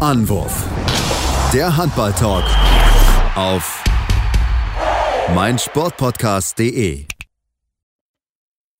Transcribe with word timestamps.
Anwurf. 0.00 0.64
Der 1.52 1.76
Handball-Talk 1.76 2.44
auf 3.34 3.84
meinsportpodcast.de. 5.34 7.04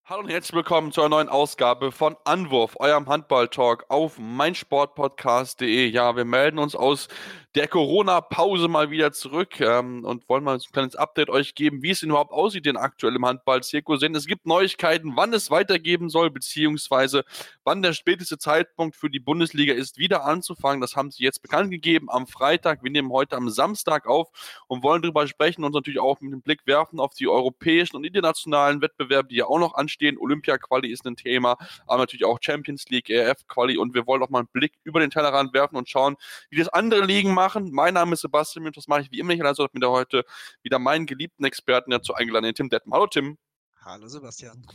Hallo 0.07 0.23
und 0.23 0.31
herzlich 0.31 0.55
willkommen 0.55 0.93
zu 0.93 1.03
einer 1.03 1.11
neuen 1.11 1.29
Ausgabe 1.29 1.93
von 1.93 2.17
Anwurf, 2.25 2.75
eurem 2.81 3.07
Handball-Talk 3.07 3.85
auf 3.91 4.19
meinsportpodcast.de. 4.19 5.89
Ja, 5.89 6.17
wir 6.17 6.25
melden 6.25 6.59
uns 6.59 6.75
aus 6.75 7.09
der 7.57 7.67
Corona-Pause 7.67 8.69
mal 8.69 8.91
wieder 8.91 9.11
zurück 9.11 9.61
ähm, 9.61 10.05
und 10.05 10.29
wollen 10.29 10.45
mal 10.45 10.55
ein 10.55 10.61
kleines 10.73 10.95
Update 10.95 11.31
euch 11.31 11.57
geben, 11.57 11.83
wie 11.83 11.91
es 11.91 12.01
denn 12.01 12.11
überhaupt 12.11 12.33
aussieht, 12.33 12.65
den 12.65 12.77
aktuellen 12.77 13.25
Handball-Zirkus. 13.25 14.01
Denn 14.01 14.15
es 14.15 14.27
gibt 14.27 14.47
Neuigkeiten, 14.47 15.17
wann 15.17 15.33
es 15.33 15.51
weitergeben 15.51 16.11
soll, 16.11 16.31
beziehungsweise 16.31 17.25
wann 17.65 17.83
der 17.83 17.93
späteste 17.93 18.39
Zeitpunkt 18.39 18.95
für 18.95 19.11
die 19.11 19.19
Bundesliga 19.19 19.75
ist, 19.75 19.99
wieder 19.99 20.25
anzufangen. 20.25 20.81
Das 20.81 20.95
haben 20.95 21.11
sie 21.11 21.25
jetzt 21.25 21.43
bekannt 21.43 21.73
gegeben 21.73 22.09
am 22.09 22.29
Freitag. 22.29 22.85
Wir 22.85 22.93
nehmen 22.93 23.11
heute 23.11 23.37
am 23.37 23.51
Samstag 23.51 24.07
auf 24.07 24.29
und 24.69 24.85
wollen 24.85 25.03
darüber 25.03 25.27
sprechen 25.27 25.65
und 25.65 25.75
natürlich 25.75 25.99
auch 25.99 26.21
mit 26.21 26.33
dem 26.33 26.43
Blick 26.43 26.61
werfen 26.67 27.01
auf 27.01 27.15
die 27.15 27.27
europäischen 27.27 27.97
und 27.97 28.05
internationalen 28.05 28.81
Wettbewerbe, 28.81 29.29
die 29.29 29.37
ja 29.37 29.47
auch 29.47 29.59
noch 29.59 29.75
anstehen. 29.75 30.19
Olympia-Quali 30.19 30.89
ist 30.89 31.05
ein 31.05 31.17
Thema, 31.17 31.57
aber 31.89 31.99
natürlich 31.99 32.25
auch 32.25 32.39
Champions 32.41 32.85
League, 32.91 33.11
ERF-Quali 33.11 33.77
und 33.77 33.93
wir 33.93 34.07
wollen 34.07 34.23
auch 34.23 34.31
mal 34.31 34.39
einen 34.41 34.49
Blick 34.53 34.75
über 34.85 35.01
den 35.01 35.11
Tellerrand 35.11 35.53
werfen 35.53 35.75
und 35.75 35.89
schauen, 35.89 36.17
wie 36.51 36.59
das 36.59 36.69
andere 36.69 37.05
Ligen 37.05 37.35
machen. 37.35 37.40
Mein 37.73 37.95
Name 37.95 38.15
ist 38.15 38.21
Sebastian 38.21 38.67
und 38.67 38.77
das 38.77 38.89
mache 38.89 39.03
ich 39.03 39.11
wie 39.11 39.19
immer 39.19 39.33
nicht 39.33 39.41
allein, 39.41 39.55
sondern 39.55 39.71
mit 39.75 39.83
der 39.83 39.91
heute 39.91 40.25
wieder 40.63 40.79
meinen 40.79 41.07
geliebten 41.07 41.45
Experten 41.45 41.91
dazu 41.91 42.15
eingeladen, 42.15 42.45
den 42.45 42.55
Tim 42.55 42.69
Detten. 42.69 42.93
Hallo 42.93 43.07
Tim. 43.07 43.39
Hallo 43.83 44.09
Sebastian. 44.09 44.67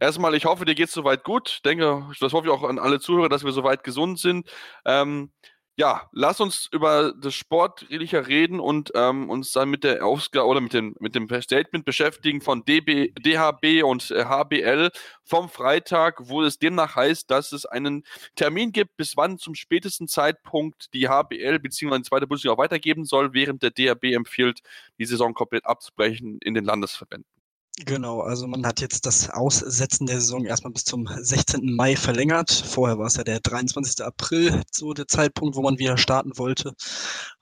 Erstmal, 0.00 0.34
ich 0.34 0.44
hoffe, 0.44 0.66
dir 0.66 0.74
geht 0.74 0.88
es 0.88 0.94
soweit 0.94 1.24
gut. 1.24 1.48
Ich 1.48 1.62
denke, 1.62 2.06
das 2.20 2.32
hoffe 2.34 2.46
ich 2.46 2.52
auch 2.52 2.62
an 2.62 2.78
alle 2.78 3.00
Zuhörer, 3.00 3.30
dass 3.30 3.42
wir 3.42 3.52
soweit 3.52 3.84
gesund 3.84 4.18
sind. 4.18 4.50
Ähm, 4.84 5.32
ja, 5.76 6.08
lass 6.12 6.40
uns 6.40 6.68
über 6.72 7.12
das 7.12 7.34
Sportlicher 7.34 8.26
reden 8.26 8.60
und 8.60 8.90
ähm, 8.94 9.30
uns 9.30 9.52
dann 9.52 9.70
mit 9.70 9.82
der 9.82 10.04
Ausgabe 10.04 10.46
oder 10.46 10.60
mit 10.60 10.74
dem, 10.74 10.94
mit 11.00 11.14
dem 11.14 11.28
Statement 11.40 11.84
beschäftigen 11.84 12.40
von 12.42 12.64
DB, 12.64 13.12
DHB 13.18 13.82
und 13.84 14.10
äh, 14.10 14.24
HBL 14.24 14.90
vom 15.24 15.48
Freitag, 15.48 16.28
wo 16.28 16.42
es 16.42 16.58
demnach 16.58 16.96
heißt, 16.96 17.30
dass 17.30 17.52
es 17.52 17.64
einen 17.64 18.04
Termin 18.36 18.72
gibt, 18.72 18.96
bis 18.96 19.16
wann 19.16 19.38
zum 19.38 19.54
spätesten 19.54 20.06
Zeitpunkt 20.06 20.92
die 20.92 21.08
HBL 21.08 21.58
bzw. 21.60 21.96
die 21.98 22.02
zweite 22.02 22.26
Bundesliga 22.26 22.54
auch 22.54 22.58
weitergeben 22.58 23.06
soll, 23.06 23.32
während 23.32 23.62
der 23.62 23.70
DHB 23.70 24.12
empfiehlt, 24.14 24.60
die 24.98 25.06
Saison 25.06 25.32
komplett 25.32 25.64
abzubrechen 25.64 26.38
in 26.42 26.52
den 26.54 26.64
Landesverbänden. 26.64 27.39
Genau, 27.86 28.20
also 28.20 28.46
man 28.46 28.66
hat 28.66 28.80
jetzt 28.80 29.06
das 29.06 29.30
Aussetzen 29.30 30.06
der 30.06 30.20
Saison 30.20 30.44
erstmal 30.44 30.72
bis 30.72 30.84
zum 30.84 31.06
16. 31.06 31.74
Mai 31.74 31.96
verlängert. 31.96 32.50
Vorher 32.50 32.98
war 32.98 33.06
es 33.06 33.16
ja 33.16 33.24
der 33.24 33.40
23. 33.40 34.04
April, 34.04 34.62
so 34.70 34.92
der 34.92 35.06
Zeitpunkt, 35.08 35.56
wo 35.56 35.62
man 35.62 35.78
wieder 35.78 35.96
starten 35.96 36.36
wollte. 36.36 36.74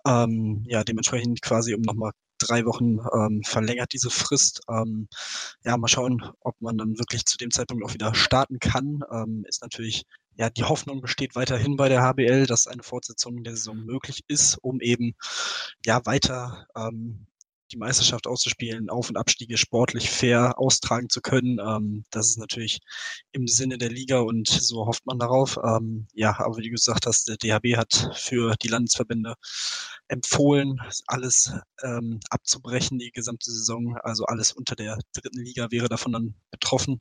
Ähm, 0.06 0.64
ja, 0.68 0.84
dementsprechend 0.84 1.42
quasi 1.42 1.74
um 1.74 1.82
nochmal 1.82 2.12
drei 2.38 2.64
Wochen 2.66 2.98
ähm, 3.14 3.42
verlängert 3.44 3.92
diese 3.92 4.10
Frist. 4.10 4.60
Ähm, 4.70 5.08
ja, 5.64 5.76
mal 5.76 5.88
schauen, 5.88 6.22
ob 6.40 6.54
man 6.60 6.78
dann 6.78 6.98
wirklich 6.98 7.24
zu 7.24 7.36
dem 7.36 7.50
Zeitpunkt 7.50 7.84
auch 7.84 7.94
wieder 7.94 8.14
starten 8.14 8.60
kann. 8.60 9.02
Ähm, 9.10 9.44
ist 9.48 9.62
natürlich, 9.62 10.04
ja, 10.36 10.50
die 10.50 10.64
Hoffnung 10.64 11.00
besteht 11.00 11.34
weiterhin 11.34 11.76
bei 11.76 11.88
der 11.88 12.02
HBL, 12.02 12.46
dass 12.46 12.68
eine 12.68 12.84
Fortsetzung 12.84 13.42
der 13.42 13.56
Saison 13.56 13.78
möglich 13.84 14.22
ist, 14.28 14.56
um 14.62 14.80
eben 14.80 15.14
ja 15.84 16.04
weiter 16.06 16.66
ähm, 16.76 17.26
die 17.68 17.76
Meisterschaft 17.76 18.26
auszuspielen, 18.26 18.90
Auf- 18.90 19.08
und 19.08 19.16
Abstiege 19.16 19.56
sportlich 19.56 20.10
fair 20.10 20.58
austragen 20.58 21.08
zu 21.08 21.20
können. 21.20 21.58
Ähm, 21.60 22.04
das 22.10 22.30
ist 22.30 22.38
natürlich 22.38 22.80
im 23.32 23.46
Sinne 23.46 23.78
der 23.78 23.90
Liga 23.90 24.20
und 24.20 24.48
so 24.48 24.86
hofft 24.86 25.06
man 25.06 25.18
darauf. 25.18 25.58
Ähm, 25.62 26.06
ja, 26.14 26.38
aber 26.38 26.56
wie 26.56 26.64
du 26.64 26.70
gesagt 26.70 27.06
hast, 27.06 27.28
der 27.28 27.36
DHB 27.36 27.76
hat 27.76 28.10
für 28.14 28.54
die 28.62 28.68
Landesverbände 28.68 29.34
empfohlen, 30.08 30.80
alles 31.06 31.52
ähm, 31.82 32.20
abzubrechen, 32.30 32.98
die 32.98 33.12
gesamte 33.12 33.50
Saison. 33.50 33.96
Also 34.02 34.24
alles 34.24 34.52
unter 34.52 34.74
der 34.74 34.98
dritten 35.12 35.40
Liga 35.40 35.70
wäre 35.70 35.88
davon 35.88 36.12
dann 36.12 36.34
betroffen. 36.50 37.00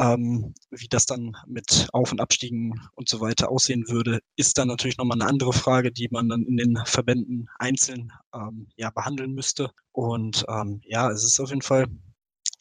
Ähm, 0.00 0.54
wie 0.70 0.88
das 0.88 1.04
dann 1.04 1.36
mit 1.46 1.88
Auf- 1.92 2.10
und 2.10 2.20
Abstiegen 2.20 2.80
und 2.94 3.08
so 3.08 3.20
weiter 3.20 3.50
aussehen 3.50 3.84
würde, 3.88 4.20
ist 4.36 4.56
dann 4.56 4.68
natürlich 4.68 4.96
nochmal 4.96 5.20
eine 5.20 5.28
andere 5.28 5.52
Frage, 5.52 5.92
die 5.92 6.08
man 6.10 6.28
dann 6.30 6.44
in 6.44 6.56
den 6.56 6.78
Verbänden 6.86 7.48
einzeln 7.58 8.10
ähm, 8.34 8.68
ja, 8.76 8.90
behandeln 8.90 9.34
müsste. 9.34 9.70
Und 9.92 10.46
ähm, 10.48 10.80
ja, 10.84 11.10
es 11.10 11.24
ist 11.24 11.38
auf 11.38 11.50
jeden 11.50 11.62
Fall 11.62 11.86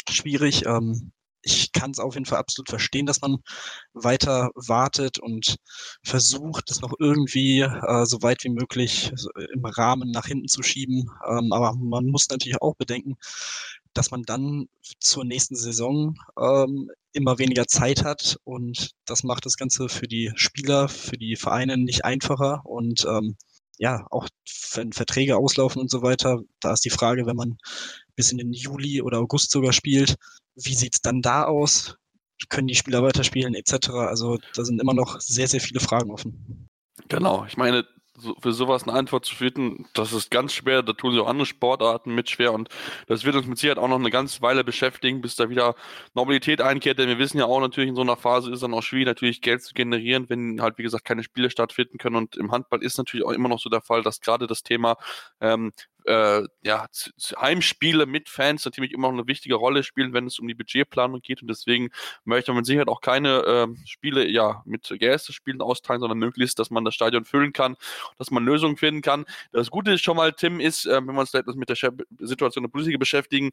schwierig. 0.10 0.66
Ähm, 0.66 1.14
ich 1.42 1.72
kann 1.72 1.92
es 1.92 2.00
auf 2.00 2.16
jeden 2.16 2.26
Fall 2.26 2.40
absolut 2.40 2.70
verstehen, 2.70 3.06
dass 3.06 3.22
man 3.22 3.38
weiter 3.94 4.50
wartet 4.56 5.20
und 5.20 5.56
versucht, 6.04 6.70
das 6.70 6.82
noch 6.82 6.94
irgendwie 7.00 7.62
äh, 7.62 8.06
so 8.06 8.22
weit 8.22 8.44
wie 8.44 8.50
möglich 8.50 9.12
im 9.54 9.66
Rahmen 9.66 10.12
nach 10.12 10.26
hinten 10.26 10.48
zu 10.48 10.64
schieben. 10.64 11.10
Ähm, 11.28 11.54
aber 11.54 11.74
man 11.76 12.08
muss 12.08 12.30
natürlich 12.30 12.62
auch 12.62 12.76
bedenken, 12.76 13.16
dass 13.94 14.12
man 14.12 14.24
dann 14.24 14.68
zur 15.00 15.26
nächsten 15.26 15.56
Saison 15.56 16.16
ähm, 16.40 16.92
immer 17.12 17.40
weniger 17.40 17.68
Zeit 17.68 18.04
hat 18.04 18.38
und 18.44 18.92
das 19.06 19.24
macht 19.24 19.46
das 19.46 19.58
Ganze 19.58 19.90
für 19.90 20.08
die 20.08 20.32
Spieler, 20.36 20.90
für 20.90 21.18
die 21.18 21.36
Vereine 21.36 21.78
nicht 21.78 22.06
einfacher 22.06 22.62
und 22.66 23.06
ähm, 23.06 23.36
ja, 23.78 24.06
auch 24.12 24.28
wenn 24.74 24.92
Verträge 24.92 25.38
auslaufen 25.38 25.82
und 25.82 25.90
so 25.90 26.02
weiter, 26.02 26.42
da 26.60 26.74
ist 26.74 26.84
die 26.84 26.90
Frage, 26.90 27.26
wenn 27.26 27.38
man 27.38 27.58
bis 28.16 28.32
in 28.32 28.38
den 28.38 28.52
Juli 28.52 29.02
oder 29.02 29.20
August 29.20 29.52
sogar 29.52 29.72
spielt, 29.72 30.18
wie 30.56 30.76
sieht's 30.76 31.02
dann 31.02 31.22
da 31.22 31.46
aus? 31.46 31.96
Können 32.50 32.68
die 32.68 32.76
Spieler 32.76 33.04
weiterspielen 33.04 33.54
etc.? 33.54 33.90
Also 33.90 34.38
da 34.54 34.64
sind 34.64 34.82
immer 34.82 34.94
noch 34.94 35.20
sehr, 35.22 35.48
sehr 35.48 35.62
viele 35.62 35.80
Fragen 35.80 36.12
offen. 36.12 36.68
Genau, 37.08 37.46
ich 37.46 37.58
meine, 37.58 37.86
so, 38.20 38.36
für 38.40 38.54
sowas 38.54 38.84
eine 38.84 38.94
Antwort 38.94 39.26
zu 39.26 39.36
finden, 39.36 39.88
das 39.94 40.14
ist 40.14 40.32
ganz 40.32 40.54
schwer. 40.54 40.84
Da 40.84 40.94
tun 40.94 41.12
sich 41.12 41.22
auch 41.22 41.28
andere 41.28 41.46
Sportarten 41.46 42.14
mit 42.14 42.30
schwer 42.30 42.54
und 42.54 42.70
das 43.08 43.26
wird 43.26 43.36
uns 43.36 43.48
mit 43.48 43.58
Sicherheit 43.58 43.78
auch 43.78 43.88
noch 43.88 44.00
eine 44.00 44.12
ganze 44.12 44.42
Weile 44.42 44.64
beschäftigen, 44.64 45.22
bis 45.22 45.36
da 45.36 45.50
wieder 45.50 45.76
Normalität 46.14 46.62
einkehrt. 46.62 47.00
Denn 47.00 47.08
wir 47.10 47.20
wissen 47.20 47.38
ja 47.38 47.46
auch 47.46 47.60
natürlich, 47.60 47.90
in 47.90 47.96
so 47.96 48.02
einer 48.02 48.18
Phase 48.18 48.50
ist 48.50 48.56
es 48.56 48.62
dann 48.62 48.74
auch 48.74 48.84
schwierig, 48.84 49.08
natürlich 49.08 49.42
Geld 49.42 49.64
zu 49.64 49.74
generieren, 49.74 50.30
wenn 50.30 50.62
halt, 50.62 50.78
wie 50.78 50.84
gesagt, 50.84 51.06
keine 51.06 51.24
Spiele 51.24 51.50
stattfinden 51.50 51.98
können. 51.98 52.16
Und 52.16 52.36
im 52.36 52.52
Handball 52.52 52.84
ist 52.84 52.98
natürlich 52.98 53.26
auch 53.26 53.32
immer 53.32 53.50
noch 53.50 53.60
so 53.60 53.70
der 53.70 53.82
Fall, 53.82 54.04
dass 54.04 54.22
gerade 54.22 54.48
das 54.48 54.64
Thema 54.64 54.98
ähm, 55.42 55.72
äh, 56.10 56.44
ja, 56.64 56.88
Heimspiele 57.40 58.08
mit 58.08 58.30
Fans 58.30 58.66
natürlich 58.66 58.92
immer 58.94 59.10
noch 59.10 59.20
eine 59.20 59.28
wichtige 59.28 59.56
Rolle 59.56 59.84
spielen, 59.84 60.12
wenn 60.12 60.26
es 60.26 60.40
um 60.40 60.48
die 60.48 60.56
Budgetplanung 60.56 61.22
geht. 61.22 61.44
Und 61.44 61.50
deswegen 61.50 61.90
möchte 62.26 62.52
man 62.52 62.64
sicher 62.64 62.88
auch 62.88 63.02
keine 63.02 63.44
äh, 63.46 63.68
Spiele 63.86 64.28
ja 64.28 64.64
mit 64.66 64.92
Gästespielen 65.00 65.62
austragen, 65.62 66.02
sondern 66.02 66.18
möglichst, 66.18 66.58
dass 66.58 66.72
man 66.72 66.84
das 66.84 66.96
Stadion 66.96 67.26
füllen 67.26 67.54
kann, 67.54 67.76
dass 68.18 68.32
man 68.32 68.44
Lösungen 68.44 68.76
finden 68.76 69.02
kann. 69.02 69.26
Das 69.52 69.70
Gute 69.70 69.94
ist 69.94 70.02
schon 70.02 70.18
mal, 70.18 70.34
Tim, 70.34 70.60
ist, 70.60 70.86
äh, 70.86 70.96
wenn 70.96 71.14
wir 71.14 71.20
uns 71.20 71.34
mit 71.56 71.70
der 71.70 71.94
Situation 72.20 72.64
der 72.64 72.70
Bundesliga 72.70 72.98
beschäftigen, 72.98 73.52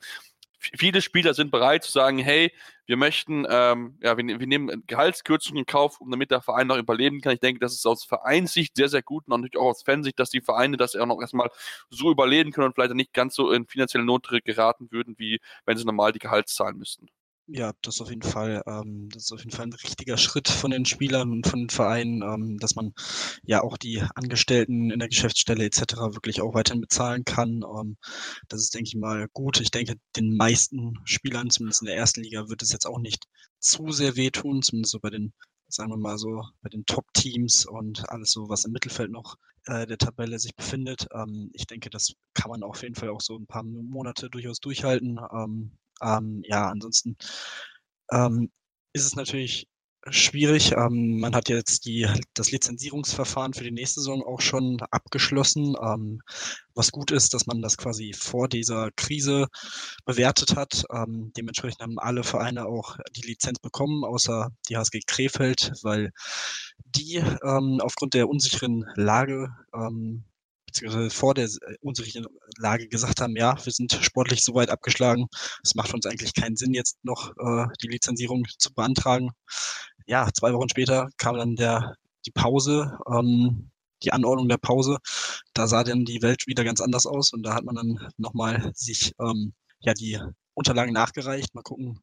viele 0.58 1.02
Spieler 1.02 1.34
sind 1.34 1.50
bereit 1.50 1.84
zu 1.84 1.92
sagen, 1.92 2.18
hey, 2.18 2.52
wir 2.86 2.96
möchten, 2.96 3.46
ähm, 3.48 3.98
ja, 4.02 4.16
wir, 4.16 4.24
wir 4.40 4.46
nehmen 4.46 4.84
Gehaltskürzungen 4.86 5.60
in 5.60 5.66
Kauf, 5.66 6.00
um 6.00 6.10
damit 6.10 6.30
der 6.30 6.40
Verein 6.40 6.68
noch 6.68 6.76
überleben 6.76 7.20
kann. 7.20 7.34
Ich 7.34 7.40
denke, 7.40 7.60
das 7.60 7.74
ist 7.74 7.86
aus 7.86 8.04
Vereinssicht 8.04 8.76
sehr, 8.76 8.88
sehr 8.88 9.02
gut 9.02 9.24
und 9.26 9.30
natürlich 9.30 9.56
auch 9.56 9.70
aus 9.70 9.82
Fansicht, 9.82 10.18
dass 10.18 10.30
die 10.30 10.40
Vereine 10.40 10.76
das 10.76 10.94
auch 10.96 11.06
noch 11.06 11.20
erstmal 11.20 11.50
so 11.90 12.10
überleben 12.10 12.52
können 12.52 12.68
und 12.68 12.74
vielleicht 12.74 12.94
nicht 12.94 13.12
ganz 13.12 13.34
so 13.34 13.50
in 13.50 13.66
finanzielle 13.66 14.04
Not 14.04 14.28
geraten 14.44 14.90
würden, 14.90 15.14
wie 15.18 15.40
wenn 15.64 15.76
sie 15.76 15.84
normal 15.84 16.12
die 16.12 16.18
Gehaltszahlen 16.20 16.76
müssten. 16.78 17.08
Ja, 17.48 17.72
das 17.82 17.96
ist 17.96 18.00
auf 18.00 18.08
jeden 18.10 18.22
Fall, 18.22 18.62
ähm, 18.66 19.08
das 19.12 19.24
ist 19.24 19.32
auf 19.32 19.38
jeden 19.40 19.52
Fall 19.52 19.66
ein 19.66 19.72
richtiger 19.72 20.16
Schritt 20.16 20.48
von 20.48 20.72
den 20.72 20.84
Spielern 20.84 21.30
und 21.30 21.46
von 21.46 21.60
den 21.60 21.70
Vereinen, 21.70 22.22
ähm, 22.22 22.58
dass 22.58 22.74
man 22.74 22.92
ja 23.44 23.62
auch 23.62 23.76
die 23.76 24.02
Angestellten 24.16 24.90
in 24.90 24.98
der 24.98 25.08
Geschäftsstelle 25.08 25.64
etc. 25.64 26.12
wirklich 26.14 26.40
auch 26.42 26.54
weiterhin 26.54 26.80
bezahlen 26.80 27.24
kann. 27.24 27.62
Ähm, 27.62 27.96
das 28.48 28.62
ist, 28.62 28.74
denke 28.74 28.88
ich 28.88 28.96
mal, 28.96 29.28
gut. 29.32 29.60
Ich 29.60 29.70
denke, 29.70 29.94
den 30.16 30.36
meisten 30.36 30.98
Spielern, 31.04 31.50
zumindest 31.50 31.82
in 31.82 31.86
der 31.86 31.96
ersten 31.96 32.22
Liga, 32.22 32.48
wird 32.48 32.62
es 32.62 32.72
jetzt 32.72 32.86
auch 32.86 32.98
nicht 32.98 33.26
zu 33.60 33.92
sehr 33.92 34.16
wehtun, 34.16 34.62
zumindest 34.62 34.90
so 34.92 34.98
bei 35.00 35.10
den, 35.10 35.32
sagen 35.68 35.90
wir 35.90 35.98
mal 35.98 36.18
so, 36.18 36.42
bei 36.62 36.68
den 36.68 36.84
Top-Teams 36.84 37.64
und 37.66 38.08
alles 38.10 38.32
so, 38.32 38.48
was 38.48 38.64
im 38.64 38.72
Mittelfeld 38.72 39.12
noch 39.12 39.36
äh, 39.66 39.86
der 39.86 39.98
Tabelle 39.98 40.40
sich 40.40 40.56
befindet. 40.56 41.06
Ähm, 41.14 41.50
ich 41.52 41.66
denke, 41.68 41.90
das 41.90 42.12
kann 42.34 42.50
man 42.50 42.64
auf 42.64 42.82
jeden 42.82 42.96
Fall 42.96 43.10
auch 43.10 43.20
so 43.20 43.36
ein 43.38 43.46
paar 43.46 43.62
Monate 43.62 44.30
durchaus 44.30 44.58
durchhalten. 44.58 45.20
Ähm, 46.02 46.42
ja, 46.44 46.68
ansonsten 46.68 47.16
ähm, 48.10 48.50
ist 48.92 49.04
es 49.04 49.16
natürlich 49.16 49.68
schwierig. 50.08 50.72
Ähm, 50.72 51.18
man 51.18 51.34
hat 51.34 51.48
jetzt 51.48 51.84
die, 51.86 52.06
das 52.34 52.50
Lizenzierungsverfahren 52.50 53.54
für 53.54 53.64
die 53.64 53.72
nächste 53.72 54.00
Saison 54.00 54.22
auch 54.22 54.40
schon 54.40 54.80
abgeschlossen. 54.90 55.74
Ähm, 55.82 56.20
was 56.74 56.92
gut 56.92 57.10
ist, 57.10 57.34
dass 57.34 57.46
man 57.46 57.62
das 57.62 57.76
quasi 57.76 58.12
vor 58.12 58.48
dieser 58.48 58.90
Krise 58.96 59.48
bewertet 60.04 60.56
hat. 60.56 60.84
Ähm, 60.92 61.32
dementsprechend 61.36 61.80
haben 61.80 61.98
alle 61.98 62.22
Vereine 62.22 62.66
auch 62.66 62.96
die 63.16 63.26
Lizenz 63.26 63.58
bekommen, 63.58 64.04
außer 64.04 64.50
die 64.68 64.76
HSG 64.76 65.00
Krefeld, 65.06 65.72
weil 65.82 66.10
die 66.84 67.16
ähm, 67.16 67.80
aufgrund 67.80 68.14
der 68.14 68.28
unsicheren 68.28 68.84
Lage 68.94 69.50
ähm, 69.74 70.24
beziehungsweise 70.66 71.10
vor 71.10 71.34
der 71.34 71.44
äh, 71.44 71.76
unsicheren 71.80 72.26
Lage 72.58 72.88
gesagt 72.88 73.20
haben, 73.20 73.36
ja, 73.36 73.56
wir 73.64 73.72
sind 73.72 73.92
sportlich 74.02 74.44
so 74.44 74.54
weit 74.54 74.70
abgeschlagen, 74.70 75.26
es 75.62 75.74
macht 75.74 75.94
uns 75.94 76.06
eigentlich 76.06 76.34
keinen 76.34 76.56
Sinn, 76.56 76.74
jetzt 76.74 76.98
noch 77.02 77.30
äh, 77.38 77.66
die 77.82 77.88
Lizenzierung 77.88 78.44
zu 78.58 78.74
beantragen. 78.74 79.30
Ja, 80.06 80.28
zwei 80.32 80.52
Wochen 80.52 80.68
später 80.68 81.08
kam 81.16 81.36
dann 81.36 81.56
der, 81.56 81.96
die 82.26 82.30
Pause, 82.30 82.98
ähm, 83.10 83.70
die 84.02 84.12
Anordnung 84.12 84.48
der 84.48 84.58
Pause, 84.58 84.98
da 85.54 85.66
sah 85.66 85.82
dann 85.82 86.04
die 86.04 86.22
Welt 86.22 86.46
wieder 86.46 86.64
ganz 86.64 86.80
anders 86.80 87.06
aus 87.06 87.32
und 87.32 87.42
da 87.42 87.54
hat 87.54 87.64
man 87.64 87.76
dann 87.76 88.08
nochmal 88.18 88.70
sich 88.74 89.12
ähm, 89.20 89.54
ja 89.80 89.94
die 89.94 90.20
Unterlagen 90.54 90.92
nachgereicht. 90.92 91.54
Mal 91.54 91.62
gucken, 91.62 92.00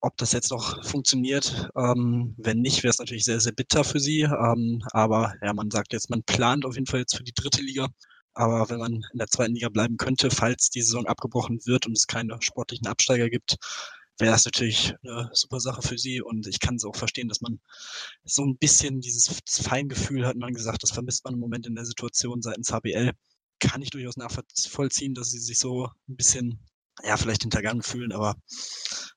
ob 0.00 0.16
das 0.16 0.32
jetzt 0.32 0.50
noch 0.50 0.84
funktioniert. 0.84 1.68
Ähm, 1.76 2.34
wenn 2.38 2.60
nicht, 2.60 2.82
wäre 2.82 2.90
es 2.90 2.98
natürlich 2.98 3.24
sehr, 3.24 3.40
sehr 3.40 3.52
bitter 3.52 3.84
für 3.84 4.00
sie. 4.00 4.20
Ähm, 4.22 4.82
aber 4.92 5.34
ja, 5.42 5.52
man 5.52 5.70
sagt 5.70 5.92
jetzt, 5.92 6.10
man 6.10 6.22
plant 6.22 6.64
auf 6.64 6.74
jeden 6.74 6.86
Fall 6.86 7.00
jetzt 7.00 7.16
für 7.16 7.24
die 7.24 7.34
dritte 7.34 7.62
Liga. 7.62 7.88
Aber 8.34 8.70
wenn 8.70 8.78
man 8.78 8.92
in 9.12 9.18
der 9.18 9.26
zweiten 9.26 9.54
Liga 9.54 9.68
bleiben 9.68 9.96
könnte, 9.96 10.30
falls 10.30 10.70
die 10.70 10.82
Saison 10.82 11.06
abgebrochen 11.06 11.60
wird 11.66 11.86
und 11.86 11.96
es 11.96 12.06
keine 12.06 12.36
sportlichen 12.40 12.86
Absteiger 12.86 13.28
gibt, 13.28 13.56
wäre 14.18 14.32
das 14.32 14.44
natürlich 14.44 14.94
eine 15.02 15.30
super 15.32 15.60
Sache 15.60 15.82
für 15.82 15.98
sie. 15.98 16.22
Und 16.22 16.46
ich 16.46 16.60
kann 16.60 16.76
es 16.76 16.84
auch 16.84 16.96
verstehen, 16.96 17.28
dass 17.28 17.40
man 17.40 17.60
so 18.24 18.44
ein 18.44 18.56
bisschen 18.56 19.00
dieses 19.00 19.40
Feingefühl 19.48 20.26
hat 20.26 20.36
man 20.36 20.52
gesagt, 20.52 20.82
das 20.82 20.92
vermisst 20.92 21.24
man 21.24 21.34
im 21.34 21.40
Moment 21.40 21.66
in 21.66 21.74
der 21.74 21.84
Situation 21.84 22.42
seitens 22.42 22.72
HBL. 22.72 23.12
Kann 23.60 23.82
ich 23.82 23.90
durchaus 23.90 24.16
nachvollziehen, 24.16 25.14
dass 25.14 25.30
sie 25.30 25.40
sich 25.40 25.58
so 25.58 25.86
ein 26.08 26.16
bisschen, 26.16 26.60
ja, 27.04 27.16
vielleicht 27.16 27.42
hintergangen 27.42 27.82
fühlen, 27.82 28.12
aber 28.12 28.36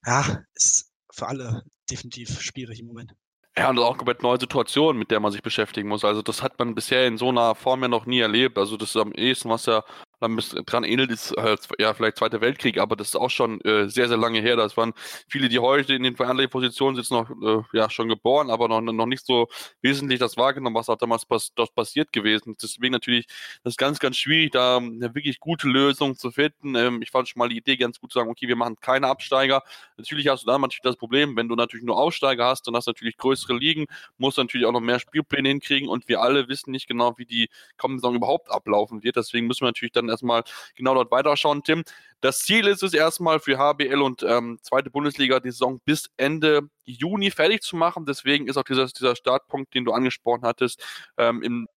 ja, 0.06 0.44
ist 0.54 0.92
für 1.12 1.28
alle 1.28 1.64
definitiv 1.90 2.42
schwierig 2.42 2.80
im 2.80 2.88
Moment. 2.88 3.14
Ja, 3.58 3.70
und 3.70 3.80
auch 3.80 3.98
komplett 3.98 4.24
neue 4.24 4.40
Situation, 4.40 4.98
mit 4.98 5.12
der 5.12 5.20
man 5.20 5.32
sich 5.32 5.42
beschäftigen 5.42 5.90
muss. 5.90 6.06
Also 6.06 6.22
das 6.22 6.42
hat 6.42 6.58
man 6.58 6.74
bisher 6.74 7.06
in 7.06 7.18
so 7.18 7.30
einer 7.30 7.54
Form 7.54 7.82
ja 7.82 7.90
noch 7.90 8.06
nie 8.06 8.20
erlebt. 8.20 8.58
Also 8.58 8.78
das 8.78 8.90
ist 8.90 8.98
am 8.98 9.12
ehesten, 9.12 9.50
was 9.50 9.66
ja 9.66 9.84
dran 10.22 10.84
ähnelt, 10.84 11.12
ist 11.12 11.34
halt, 11.38 11.68
ja, 11.80 11.94
vielleicht 11.94 12.18
Zweiter 12.18 12.42
Weltkrieg, 12.42 12.78
aber 12.78 12.96
das 12.96 13.10
ist 13.10 13.16
auch 13.16 13.30
schon 13.30 13.62
äh, 13.62 13.90
sehr, 13.90 14.08
sehr 14.08 14.18
lange 14.18 14.42
her. 14.42 14.56
Das 14.56 14.78
waren 14.78 14.94
viele, 15.28 15.50
die 15.50 15.60
heute 15.60 15.94
in 15.94 16.04
den 16.04 16.16
verantwortlichen 16.16 16.52
Positionen 16.52 16.96
sitzen, 16.96 17.16
noch 17.16 17.30
äh, 17.30 17.78
ja, 17.78 17.90
schon 17.90 18.08
geboren, 18.08 18.50
aber 18.50 18.68
noch, 18.68 18.82
noch 18.82 19.06
nicht 19.06 19.26
so 19.26 19.48
wesentlich 19.82 20.20
das 20.20 20.38
wahrgenommen, 20.38 20.76
was 20.76 20.90
auch 20.90 20.98
damals 20.98 21.26
pass 21.26 21.52
dort 21.56 21.74
passiert 21.76 22.12
gewesen. 22.12 22.56
Deswegen 22.62 22.94
natürlich 22.94 23.28
das 23.64 23.74
ist 23.74 23.78
ganz, 23.78 24.00
ganz 24.00 24.18
schwierig, 24.18 24.52
da 24.52 24.78
eine 24.78 25.14
wirklich 25.16 25.40
gute 25.40 25.68
Lösung 25.68 26.16
zu 26.16 26.32
finden. 26.32 26.76
Ähm, 26.76 27.02
ich 27.02 27.12
fand 27.12 27.28
schon 27.30 27.40
mal 27.40 27.50
die 27.50 27.58
Idee 27.58 27.78
ganz 27.78 28.00
gut 28.00 28.12
zu 28.12 28.20
sagen, 28.20 28.30
okay, 28.30 28.48
wir 28.48 28.56
machen 28.56 28.78
keine 28.82 29.08
Absteiger. 29.08 29.64
Natürlich 29.98 30.28
hast 30.28 30.44
du 30.44 30.48
dann 30.48 30.62
natürlich 30.62 30.82
das 30.82 30.96
Problem, 30.96 31.36
wenn 31.36 31.48
du 31.48 31.56
natürlich 31.56 31.86
nur 31.86 31.98
Aussteiger 31.98 32.46
hast, 32.46 32.68
dann 32.68 32.76
hast 32.76 32.88
du 32.88 32.92
natürlich 32.92 33.18
größere 33.18 33.54
Ligen, 33.54 33.86
musst 34.18 34.38
du 34.38 34.42
natürlich 34.42 34.66
auch 34.68 34.72
noch 34.72 34.80
mehr 34.80 35.00
Spielpläne 35.00 35.50
hinkriegen 35.50 35.90
und 35.90 36.08
wir 36.08 36.22
alle 36.22 36.48
wissen 36.48 36.72
nicht 36.72 36.88
genau, 36.88 37.18
wie 37.18 37.26
die 37.26 37.50
kommende 37.78 38.02
Saison 38.02 38.16
überhaupt 38.16 38.52
ablaufen 38.52 39.04
wird. 39.04 39.16
Deswegen 39.16 39.48
müssen 39.48 39.62
wir 39.62 39.68
natürlich 39.68 39.94
dann 39.94 40.10
erstmal 40.12 40.44
genau 40.76 40.94
dort 40.94 41.12
weiterschauen, 41.12 41.64
Tim. 41.64 41.84
Das 42.22 42.42
Ziel 42.42 42.68
ist 42.68 42.84
es 42.84 42.94
erstmal 42.94 43.40
für 43.40 43.58
HBL 43.58 44.02
und 44.02 44.24
ähm, 44.24 44.60
zweite 44.62 44.92
Bundesliga 44.92 45.40
die 45.40 45.50
Saison 45.50 45.82
bis 45.86 46.10
Ende 46.18 46.62
Juni 46.84 47.32
fertig 47.32 47.64
zu 47.64 47.76
machen. 47.76 48.06
Deswegen 48.06 48.48
ist 48.48 48.58
auch 48.58 48.64
dieser, 48.64 48.86
dieser 48.86 49.16
Startpunkt, 49.16 49.74
den 49.74 49.86
du 49.86 49.92
angesprochen 49.92 50.44
hattest, 50.44 50.84
ähm, 51.18 51.42
im, 51.42 51.68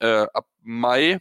äh, 0.00 0.26
ab 0.32 0.46
Mai 0.62 1.20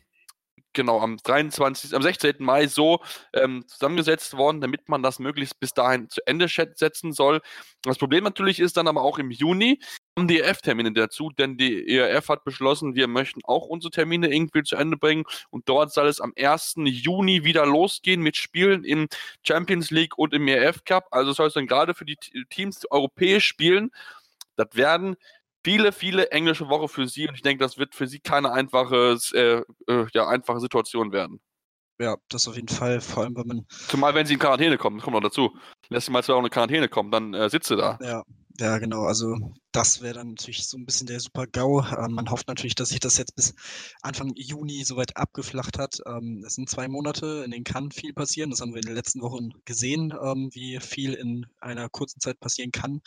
genau 0.74 1.00
am 1.00 1.18
23., 1.18 1.94
am 1.94 2.02
16. 2.02 2.36
Mai 2.40 2.68
so 2.68 3.00
ähm, 3.34 3.64
zusammengesetzt 3.68 4.36
worden, 4.36 4.60
damit 4.60 4.90
man 4.90 5.04
das 5.04 5.20
möglichst 5.20 5.60
bis 5.60 5.74
dahin 5.74 6.10
zu 6.10 6.22
Ende 6.26 6.48
setzen 6.48 7.14
soll. 7.14 7.42
Das 7.84 7.98
Problem 7.98 8.24
natürlich 8.24 8.60
ist 8.60 8.78
dann 8.78 8.88
aber 8.88 9.04
auch 9.04 9.20
im 9.20 9.32
Juni 9.32 9.80
kommen 10.16 10.28
die 10.28 10.40
ERF-Termine 10.40 10.92
dazu, 10.94 11.32
denn 11.32 11.58
die 11.58 11.88
ERF 11.88 12.30
hat 12.30 12.44
beschlossen, 12.44 12.96
wir 12.96 13.08
möchten 13.08 13.42
auch 13.44 13.66
unsere 13.66 13.92
Termine 13.92 14.34
irgendwie 14.34 14.64
zu 14.64 14.76
Ende 14.76 14.98
bringen 14.98 15.24
und 15.50 15.68
dort 15.68 15.92
soll 15.92 16.08
es 16.08 16.22
am 16.22 16.34
1. 16.38 16.76
Juni 16.86 17.44
wieder 17.44 17.66
losgehen 17.66 18.22
mit 18.22 18.38
Spielen 18.38 18.84
im 18.84 19.08
Champions 19.46 19.92
League 19.92 20.18
und 20.18 20.34
im 20.34 20.48
ERF 20.48 20.84
Cup. 20.86 21.08
Also 21.12 21.32
soll 21.34 21.48
es 21.48 21.54
dann 21.54 21.68
gerade 21.68 21.94
für 21.94 22.06
die 22.06 22.18
Teams 22.50 22.80
die 22.80 22.92
europäisch 22.92 23.46
spielen. 23.46 23.92
Das 24.56 24.68
werden 24.74 25.16
viele, 25.64 25.92
viele 25.92 26.30
englische 26.30 26.70
Woche 26.70 26.88
für 26.88 27.08
sie 27.08 27.28
und 27.28 27.36
ich 27.36 27.42
denke, 27.42 27.64
das 27.64 27.78
wird 27.78 27.96
für 27.96 28.08
sie 28.08 28.20
keine 28.20 28.52
einfache, 28.52 29.18
äh, 29.34 29.64
äh, 29.92 30.08
ja, 30.14 30.28
einfache 30.28 30.60
Situation 30.60 31.12
werden. 31.12 31.40
Ja, 32.00 32.18
das 32.30 32.48
auf 32.48 32.56
jeden 32.56 32.68
Fall, 32.68 33.02
vor 33.02 33.24
allem 33.24 33.36
wenn 33.36 33.48
man. 33.48 33.66
Zumal 33.70 34.14
wenn 34.14 34.26
sie 34.26 34.34
in 34.34 34.40
Quarantäne 34.40 34.78
kommen, 34.78 34.98
das 34.98 35.04
kommt 35.04 35.16
noch 35.16 35.22
dazu. 35.22 35.56
Lässt 35.90 36.10
Mal 36.10 36.24
zwei 36.24 36.34
auch 36.34 36.44
in 36.44 36.50
Quarantäne 36.50 36.90
kommen, 36.90 37.12
dann 37.12 37.34
äh, 37.34 37.50
sitzt 37.50 37.68
sie 37.68 37.78
da. 37.78 37.98
Ja, 38.02 38.24
ja, 38.60 38.78
genau. 38.78 39.04
Also 39.04 39.36
das 39.72 40.02
wäre 40.02 40.16
dann 40.16 40.30
natürlich 40.30 40.68
so 40.68 40.78
ein 40.78 40.86
bisschen 40.86 41.08
der 41.08 41.20
super 41.20 41.48
GAU. 41.48 41.82
Ähm, 41.98 42.14
man 42.14 42.30
hofft 42.30 42.48
natürlich, 42.48 42.76
dass 42.76 42.90
sich 42.90 43.00
das 43.00 43.18
jetzt 43.18 43.36
bis 43.36 43.56
Anfang 44.02 44.32
Juni 44.36 44.84
soweit 44.84 45.18
abgeflacht 45.18 45.80
hat. 45.80 45.98
Ähm, 46.06 46.44
es 46.46 46.56
sind 46.56 46.70
zwei 46.70 46.88
Monate, 46.88 47.44
in 47.46 47.52
denen 47.52 47.64
kann 47.64 47.92
viel 47.92 48.14
passieren. 48.14 48.52
Das 48.52 48.62
haben 48.62 48.74
wir 48.74 48.82
in 48.82 48.88
den 48.88 48.96
letzten 48.96 49.22
Wochen 49.22 49.50
gesehen, 49.66 50.14
ähm, 50.22 50.50
wie 50.54 50.80
viel 50.80 51.14
in 51.14 51.46
einer 51.60 51.90
kurzen 51.90 52.20
Zeit 52.20 52.40
passieren 52.40 52.72
kann. 52.72 53.02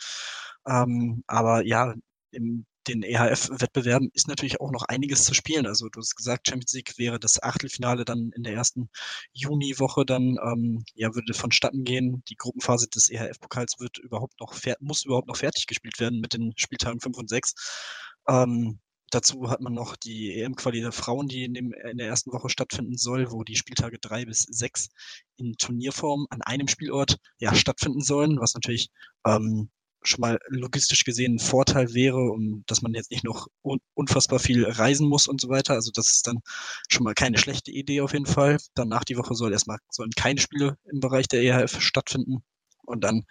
Ähm, 0.67 1.23
aber 1.27 1.65
ja, 1.65 1.93
in 2.31 2.65
den 2.87 3.03
EHF-Wettbewerben 3.03 4.09
ist 4.13 4.27
natürlich 4.27 4.61
auch 4.61 4.71
noch 4.71 4.83
einiges 4.83 5.23
zu 5.23 5.33
spielen. 5.33 5.65
Also 5.65 5.89
du 5.89 5.99
hast 5.99 6.15
gesagt, 6.15 6.47
Champions 6.47 6.73
League 6.73 6.97
wäre 6.97 7.19
das 7.19 7.41
Achtelfinale 7.41 8.05
dann 8.05 8.31
in 8.35 8.43
der 8.43 8.53
ersten 8.53 8.89
Juniwoche 9.33 10.05
dann, 10.05 10.37
ähm, 10.43 10.83
ja, 10.95 11.13
würde 11.13 11.33
vonstatten 11.33 11.83
gehen. 11.83 12.23
Die 12.29 12.35
Gruppenphase 12.35 12.87
des 12.87 13.09
EHF-Pokals 13.09 13.79
wird 13.79 13.97
überhaupt 13.97 14.39
noch, 14.39 14.55
muss 14.79 15.05
überhaupt 15.05 15.27
noch 15.27 15.37
fertig 15.37 15.67
gespielt 15.67 15.99
werden 15.99 16.19
mit 16.19 16.33
den 16.33 16.53
Spieltagen 16.57 16.99
5 16.99 17.17
und 17.17 17.29
6. 17.29 17.53
Ähm, 18.27 18.79
Dazu 19.09 19.49
hat 19.49 19.61
man 19.61 19.73
noch 19.73 19.95
die 19.95 20.33
EM-Quali 20.33 20.81
der 20.81 20.91
Frauen, 20.91 21.27
die 21.27 21.45
in, 21.45 21.53
dem, 21.53 21.71
in, 21.71 21.97
der 21.97 22.07
ersten 22.07 22.33
Woche 22.33 22.49
stattfinden 22.49 22.97
soll, 22.97 23.31
wo 23.31 23.43
die 23.45 23.55
Spieltage 23.55 23.99
drei 23.99 24.25
bis 24.25 24.41
sechs 24.41 24.89
in 25.37 25.53
Turnierform 25.53 26.27
an 26.29 26.41
einem 26.41 26.67
Spielort 26.67 27.17
ja, 27.39 27.55
stattfinden 27.55 28.01
sollen, 28.01 28.37
was 28.41 28.53
natürlich 28.53 28.89
ähm, 29.25 29.69
schon 30.07 30.21
mal 30.21 30.39
logistisch 30.47 31.03
gesehen 31.03 31.35
ein 31.35 31.39
Vorteil 31.39 31.93
wäre, 31.93 32.17
um, 32.17 32.63
dass 32.67 32.81
man 32.81 32.93
jetzt 32.93 33.11
nicht 33.11 33.23
noch 33.23 33.47
un 33.63 33.79
unfassbar 33.93 34.39
viel 34.39 34.65
reisen 34.65 35.07
muss 35.07 35.27
und 35.27 35.41
so 35.41 35.49
weiter. 35.49 35.73
Also 35.73 35.91
das 35.93 36.09
ist 36.09 36.27
dann 36.27 36.39
schon 36.89 37.03
mal 37.03 37.13
keine 37.13 37.37
schlechte 37.37 37.71
Idee 37.71 38.01
auf 38.01 38.13
jeden 38.13 38.25
Fall. 38.25 38.57
Danach 38.75 39.03
die 39.03 39.17
Woche 39.17 39.35
soll 39.35 39.53
erstmal 39.53 39.77
sollen 39.89 40.11
keine 40.15 40.39
Spiele 40.39 40.77
im 40.91 40.99
Bereich 40.99 41.27
der 41.27 41.41
EHF 41.41 41.81
stattfinden. 41.81 42.43
Und 42.85 43.03
dann 43.03 43.25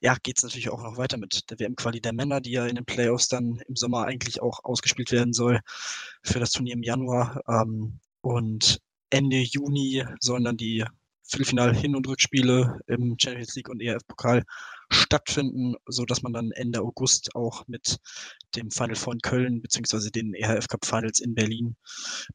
ja, 0.00 0.16
geht 0.20 0.38
es 0.38 0.42
natürlich 0.42 0.68
auch 0.70 0.82
noch 0.82 0.96
weiter 0.96 1.16
mit 1.16 1.48
der 1.48 1.60
WM-Quali 1.60 2.00
der 2.00 2.12
Männer, 2.12 2.40
die 2.40 2.50
ja 2.50 2.66
in 2.66 2.74
den 2.74 2.84
Playoffs 2.84 3.28
dann 3.28 3.60
im 3.68 3.76
Sommer 3.76 4.04
eigentlich 4.04 4.42
auch 4.42 4.64
ausgespielt 4.64 5.12
werden 5.12 5.32
soll 5.32 5.60
für 6.24 6.40
das 6.40 6.50
Turnier 6.50 6.74
im 6.74 6.82
Januar. 6.82 7.40
Ähm, 7.48 8.00
und 8.20 8.80
Ende 9.10 9.36
Juni 9.38 10.04
sollen 10.20 10.42
dann 10.42 10.56
die 10.56 10.84
Viertelfinal-Hin- 11.22 11.94
und 11.94 12.08
Rückspiele 12.08 12.80
im 12.88 13.16
Champions 13.18 13.54
League 13.54 13.68
und 13.68 13.80
ERF-Pokal 13.80 14.42
stattfinden, 14.90 15.74
so 15.86 16.04
dass 16.04 16.22
man 16.22 16.32
dann 16.32 16.50
Ende 16.52 16.80
August 16.80 17.34
auch 17.34 17.66
mit 17.66 17.98
dem 18.54 18.70
Final 18.70 18.96
in 19.12 19.20
Köln 19.20 19.62
beziehungsweise 19.62 20.10
den 20.10 20.34
EHF 20.34 20.68
Cup 20.68 20.84
Finals 20.84 21.20
in 21.20 21.34
Berlin 21.34 21.76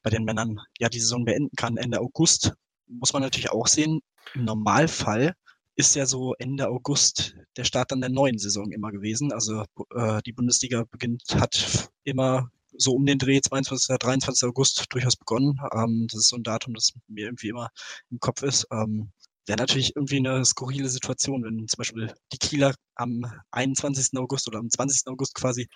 bei 0.01 0.09
den 0.09 0.23
Männern 0.23 0.59
ja 0.79 0.89
die 0.89 0.99
Saison 0.99 1.25
beenden 1.25 1.55
kann. 1.55 1.77
Ende 1.77 1.99
August 1.99 2.53
muss 2.87 3.13
man 3.13 3.21
natürlich 3.21 3.51
auch 3.51 3.67
sehen. 3.67 4.01
Im 4.33 4.45
Normalfall 4.45 5.35
ist 5.75 5.95
ja 5.95 6.05
so 6.05 6.35
Ende 6.37 6.67
August 6.67 7.35
der 7.57 7.63
Start 7.63 7.91
dann 7.91 8.01
der 8.01 8.09
neuen 8.09 8.37
Saison 8.37 8.71
immer 8.71 8.91
gewesen. 8.91 9.31
Also 9.31 9.63
äh, 9.95 10.21
die 10.25 10.33
Bundesliga 10.33 10.83
beginnt, 10.91 11.23
hat 11.35 11.89
immer 12.03 12.49
so 12.77 12.93
um 12.93 13.05
den 13.05 13.17
Dreh 13.17 13.41
22. 13.41 13.97
23. 13.97 14.47
August 14.47 14.85
durchaus 14.89 15.15
begonnen. 15.15 15.59
Ähm, 15.73 16.07
das 16.09 16.21
ist 16.21 16.29
so 16.29 16.35
ein 16.35 16.43
Datum, 16.43 16.73
das 16.73 16.93
mir 17.07 17.25
irgendwie 17.25 17.49
immer 17.49 17.69
im 18.09 18.19
Kopf 18.19 18.43
ist. 18.43 18.67
Ähm, 18.71 19.11
Wäre 19.47 19.57
natürlich 19.57 19.95
irgendwie 19.95 20.17
eine 20.17 20.45
skurrile 20.45 20.89
Situation, 20.89 21.43
wenn 21.43 21.67
zum 21.67 21.77
Beispiel 21.77 22.13
die 22.31 22.37
Kieler 22.37 22.75
am 22.95 23.25
21. 23.51 24.17
August 24.19 24.47
oder 24.47 24.59
am 24.59 24.69
20. 24.69 25.07
August 25.07 25.33
quasi 25.35 25.67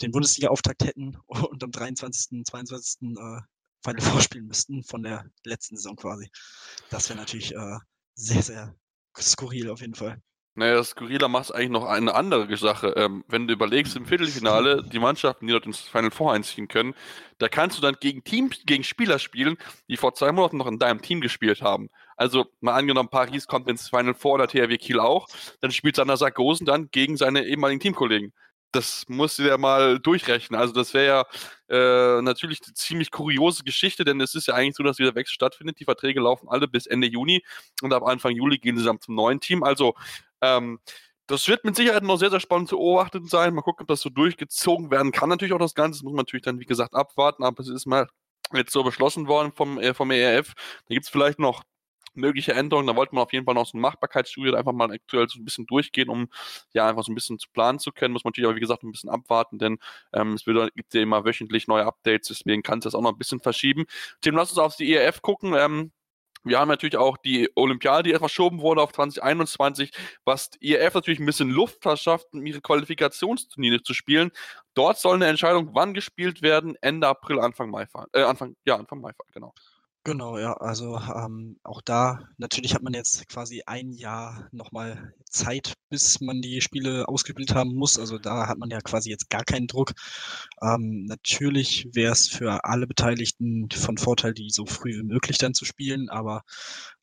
den 0.00 0.10
Bundesliga-Auftakt 0.10 0.84
hätten 0.84 1.16
und 1.26 1.62
am 1.62 1.70
23., 1.70 2.44
22. 2.44 3.02
Äh, 3.02 3.40
Final 3.82 4.02
vorspielen 4.02 4.46
müssten 4.46 4.84
von 4.84 5.02
der 5.02 5.24
letzten 5.44 5.76
Saison 5.76 5.96
quasi. 5.96 6.30
Das 6.90 7.08
wäre 7.08 7.18
natürlich 7.18 7.54
äh, 7.54 7.78
sehr, 8.14 8.42
sehr 8.42 8.74
skurril 9.18 9.70
auf 9.70 9.80
jeden 9.80 9.94
Fall. 9.94 10.20
Naja, 10.54 10.82
Skurriler 10.82 11.28
macht 11.28 11.54
eigentlich 11.54 11.70
noch 11.70 11.84
eine 11.84 12.14
andere 12.14 12.56
Sache. 12.56 12.88
Ähm, 12.96 13.24
wenn 13.28 13.46
du 13.46 13.54
überlegst, 13.54 13.94
im 13.96 14.04
Viertelfinale, 14.04 14.82
die 14.82 14.98
Mannschaften, 14.98 15.46
die 15.46 15.52
dort 15.52 15.64
ins 15.64 15.78
Final 15.78 16.10
Four 16.10 16.32
einziehen 16.32 16.66
können, 16.66 16.94
da 17.38 17.48
kannst 17.48 17.78
du 17.78 17.82
dann 17.82 17.96
gegen 18.00 18.24
Teams, 18.24 18.60
gegen 18.66 18.82
Spieler 18.82 19.20
spielen, 19.20 19.56
die 19.88 19.96
vor 19.96 20.14
zwei 20.14 20.32
Monaten 20.32 20.56
noch 20.56 20.66
in 20.66 20.78
deinem 20.78 21.02
Team 21.02 21.20
gespielt 21.20 21.62
haben. 21.62 21.88
Also 22.16 22.46
mal 22.60 22.74
angenommen, 22.74 23.08
Paris 23.08 23.46
kommt 23.46 23.68
ins 23.68 23.88
Final 23.88 24.14
Four 24.14 24.34
oder 24.34 24.48
THW 24.48 24.76
Kiel 24.76 24.98
auch, 24.98 25.28
dann 25.60 25.70
spielt 25.70 25.96
Sander 25.96 26.16
Sargosen 26.16 26.66
dann 26.66 26.90
gegen 26.90 27.16
seine 27.16 27.44
ehemaligen 27.46 27.80
Teamkollegen. 27.80 28.32
Das 28.72 29.04
musst 29.08 29.38
du 29.38 29.42
dir 29.44 29.58
mal 29.58 29.98
durchrechnen. 29.98 30.60
Also 30.60 30.72
das 30.72 30.94
wäre 30.94 31.26
ja 31.68 32.18
äh, 32.18 32.22
natürlich 32.22 32.60
eine 32.64 32.74
ziemlich 32.74 33.10
kuriose 33.10 33.64
Geschichte, 33.64 34.04
denn 34.04 34.20
es 34.20 34.34
ist 34.34 34.46
ja 34.46 34.54
eigentlich 34.54 34.76
so, 34.76 34.82
dass 34.82 34.96
dieser 34.96 35.14
Wechsel 35.14 35.34
stattfindet. 35.34 35.80
Die 35.80 35.84
Verträge 35.84 36.20
laufen 36.20 36.48
alle 36.48 36.68
bis 36.68 36.86
Ende 36.86 37.08
Juni 37.08 37.42
und 37.82 37.92
ab 37.92 38.04
Anfang 38.04 38.32
Juli 38.32 38.58
gehen 38.58 38.76
sie 38.76 38.84
dann 38.84 39.00
zum 39.00 39.14
neuen 39.14 39.40
Team. 39.40 39.64
Also 39.64 39.94
ähm, 40.42 40.80
das 41.26 41.46
wird 41.46 41.64
mit 41.64 41.76
Sicherheit 41.76 42.02
noch 42.02 42.16
sehr, 42.16 42.30
sehr 42.30 42.40
spannend 42.40 42.68
zu 42.68 42.76
beobachten 42.76 43.26
sein. 43.28 43.54
Mal 43.54 43.62
gucken, 43.62 43.84
ob 43.84 43.88
das 43.88 44.00
so 44.00 44.10
durchgezogen 44.10 44.90
werden 44.90 45.12
kann. 45.12 45.28
Natürlich 45.28 45.54
auch 45.54 45.58
das 45.58 45.74
Ganze. 45.74 45.98
Das 45.98 46.02
muss 46.02 46.12
man 46.12 46.24
natürlich 46.24 46.44
dann, 46.44 46.58
wie 46.58 46.66
gesagt, 46.66 46.94
abwarten. 46.94 47.44
Aber 47.44 47.60
es 47.60 47.68
ist 47.68 47.86
mal 47.86 48.08
jetzt 48.52 48.72
so 48.72 48.82
beschlossen 48.82 49.28
worden 49.28 49.52
vom, 49.52 49.78
äh, 49.78 49.94
vom 49.94 50.10
ERF. 50.10 50.54
Da 50.88 50.94
gibt 50.94 51.04
es 51.04 51.10
vielleicht 51.10 51.38
noch 51.38 51.62
mögliche 52.14 52.52
Änderungen. 52.52 52.86
Da 52.86 52.96
wollte 52.96 53.14
man 53.14 53.22
auf 53.22 53.32
jeden 53.32 53.44
Fall 53.44 53.54
noch 53.54 53.66
so 53.66 53.74
eine 53.74 53.82
Machbarkeitsstudie 53.82 54.54
einfach 54.56 54.72
mal 54.72 54.90
aktuell 54.90 55.28
so 55.28 55.38
ein 55.38 55.44
bisschen 55.44 55.66
durchgehen, 55.66 56.08
um 56.08 56.28
ja 56.72 56.88
einfach 56.88 57.04
so 57.04 57.12
ein 57.12 57.14
bisschen 57.14 57.38
zu 57.38 57.48
planen 57.52 57.78
zu 57.78 57.92
können. 57.92 58.12
Muss 58.12 58.24
man 58.24 58.30
natürlich 58.30 58.48
aber, 58.48 58.56
wie 58.56 58.60
gesagt, 58.60 58.82
ein 58.82 58.92
bisschen 58.92 59.10
abwarten, 59.10 59.58
denn 59.58 59.78
ähm, 60.12 60.34
es 60.34 60.46
wird, 60.46 60.74
gibt 60.74 60.92
ja 60.94 61.02
immer 61.02 61.24
wöchentlich 61.24 61.68
neue 61.68 61.86
Updates, 61.86 62.28
deswegen 62.28 62.62
kann 62.62 62.80
es 62.80 62.84
das 62.84 62.94
auch 62.94 63.02
noch 63.02 63.12
ein 63.12 63.18
bisschen 63.18 63.40
verschieben. 63.40 63.86
Tim, 64.20 64.34
lass 64.34 64.50
uns 64.50 64.58
auf 64.58 64.76
die 64.76 64.92
ERF 64.92 65.22
gucken. 65.22 65.54
Ähm, 65.54 65.92
wir 66.44 66.58
haben 66.58 66.68
natürlich 66.68 66.96
auch 66.96 67.16
die 67.18 67.50
Olympiade, 67.54 68.10
die 68.10 68.18
verschoben 68.18 68.60
wurde 68.60 68.82
auf 68.82 68.92
2021, 68.92 69.92
was 70.24 70.50
IRF 70.60 70.94
natürlich 70.94 71.20
ein 71.20 71.26
bisschen 71.26 71.50
Luft 71.50 71.82
verschafft, 71.82 72.26
um 72.32 72.44
ihre 72.46 72.60
Qualifikationsturniere 72.60 73.82
zu 73.82 73.94
spielen. 73.94 74.30
Dort 74.74 74.98
soll 74.98 75.16
eine 75.16 75.26
Entscheidung, 75.26 75.70
wann 75.74 75.94
gespielt 75.94 76.42
werden, 76.42 76.76
Ende 76.80 77.08
April, 77.08 77.40
Anfang 77.40 77.70
Mai 77.70 77.86
fallen. 77.86 78.08
Äh, 78.12 78.22
Anfang, 78.22 78.56
ja, 78.64 78.76
Anfang 78.76 79.00
Mai 79.00 79.12
fallen, 79.12 79.30
genau. 79.32 79.54
Genau, 80.06 80.38
ja, 80.38 80.54
also 80.54 80.96
ähm, 80.98 81.58
auch 81.62 81.82
da, 81.82 82.26
natürlich 82.38 82.72
hat 82.74 82.82
man 82.82 82.94
jetzt 82.94 83.28
quasi 83.28 83.62
ein 83.66 83.92
Jahr 83.92 84.48
nochmal 84.50 85.12
Zeit, 85.28 85.74
bis 85.90 86.22
man 86.22 86.40
die 86.40 86.62
Spiele 86.62 87.06
ausgespielt 87.06 87.54
haben 87.54 87.74
muss. 87.74 87.98
Also 87.98 88.16
da 88.18 88.46
hat 88.48 88.56
man 88.56 88.70
ja 88.70 88.80
quasi 88.80 89.10
jetzt 89.10 89.28
gar 89.28 89.44
keinen 89.44 89.66
Druck. 89.66 89.92
Ähm, 90.62 91.04
natürlich 91.04 91.86
wäre 91.92 92.12
es 92.12 92.28
für 92.28 92.64
alle 92.64 92.86
Beteiligten 92.86 93.68
von 93.70 93.98
Vorteil, 93.98 94.32
die 94.32 94.48
so 94.48 94.64
früh 94.64 94.96
wie 94.98 95.02
möglich 95.02 95.36
dann 95.36 95.52
zu 95.52 95.66
spielen, 95.66 96.08
aber 96.08 96.44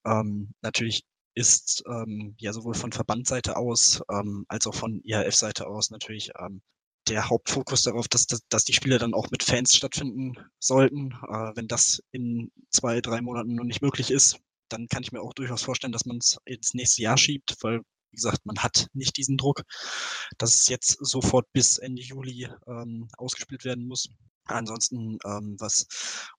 ähm, 0.06 0.54
natürlich 0.62 1.04
ist 1.36 1.84
ähm, 1.88 2.36
ja 2.40 2.52
sowohl 2.52 2.74
von 2.74 2.92
Verbandseite 2.92 3.58
aus 3.58 4.02
ähm, 4.12 4.46
als 4.48 4.66
auch 4.66 4.74
von 4.74 5.02
IHF-Seite 5.04 5.68
aus 5.68 5.92
natürlich 5.92 6.32
ähm, 6.40 6.62
der 7.10 7.30
Hauptfokus 7.30 7.84
darauf, 7.84 8.08
dass, 8.08 8.28
dass, 8.28 8.42
dass 8.50 8.64
die 8.64 8.74
Spiele 8.74 8.98
dann 8.98 9.14
auch 9.14 9.30
mit 9.32 9.44
Fans 9.44 9.76
stattfinden 9.76 10.34
sollten. 10.60 11.12
Äh, 11.12 11.52
wenn 11.56 11.68
das 11.68 12.02
in 12.12 12.52
zwei, 12.70 13.02
drei 13.02 13.22
Monaten 13.22 13.56
noch 13.56 13.64
nicht 13.64 13.82
möglich 13.82 14.12
ist, 14.12 14.40
dann 14.70 14.88
kann 14.88 15.04
ich 15.04 15.12
mir 15.12 15.22
auch 15.22 15.34
durchaus 15.34 15.64
vorstellen, 15.64 15.94
dass 15.94 16.06
man 16.06 16.18
es 16.18 16.38
ins 16.46 16.74
nächste 16.74 17.02
Jahr 17.02 17.18
schiebt, 17.18 17.56
weil, 17.62 17.80
wie 18.12 18.16
gesagt, 18.16 18.46
man 18.46 18.58
hat 18.58 18.88
nicht 18.94 19.18
diesen 19.18 19.38
Druck, 19.38 19.64
dass 20.38 20.56
es 20.56 20.68
jetzt 20.68 20.98
sofort 21.00 21.52
bis 21.54 21.78
Ende 21.78 22.02
Juli 22.02 22.50
ähm, 22.68 23.08
ausgespielt 23.18 23.64
werden 23.64 23.88
muss. 23.88 24.10
Ansonsten, 24.46 25.18
ähm, 25.26 25.56
was 25.60 25.88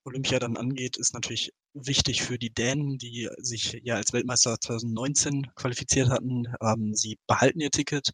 Olympia 0.03 0.39
dann 0.39 0.57
angeht, 0.57 0.97
ist 0.97 1.13
natürlich 1.13 1.53
wichtig 1.73 2.23
für 2.23 2.39
die 2.39 2.49
Dänen, 2.49 2.97
die 2.97 3.29
sich 3.37 3.79
ja 3.83 3.95
als 3.95 4.13
Weltmeister 4.13 4.59
2019 4.59 5.51
qualifiziert 5.55 6.09
hatten. 6.09 6.45
Ähm, 6.61 6.95
sie 6.95 7.19
behalten 7.27 7.59
ihr 7.59 7.69
Ticket 7.69 8.11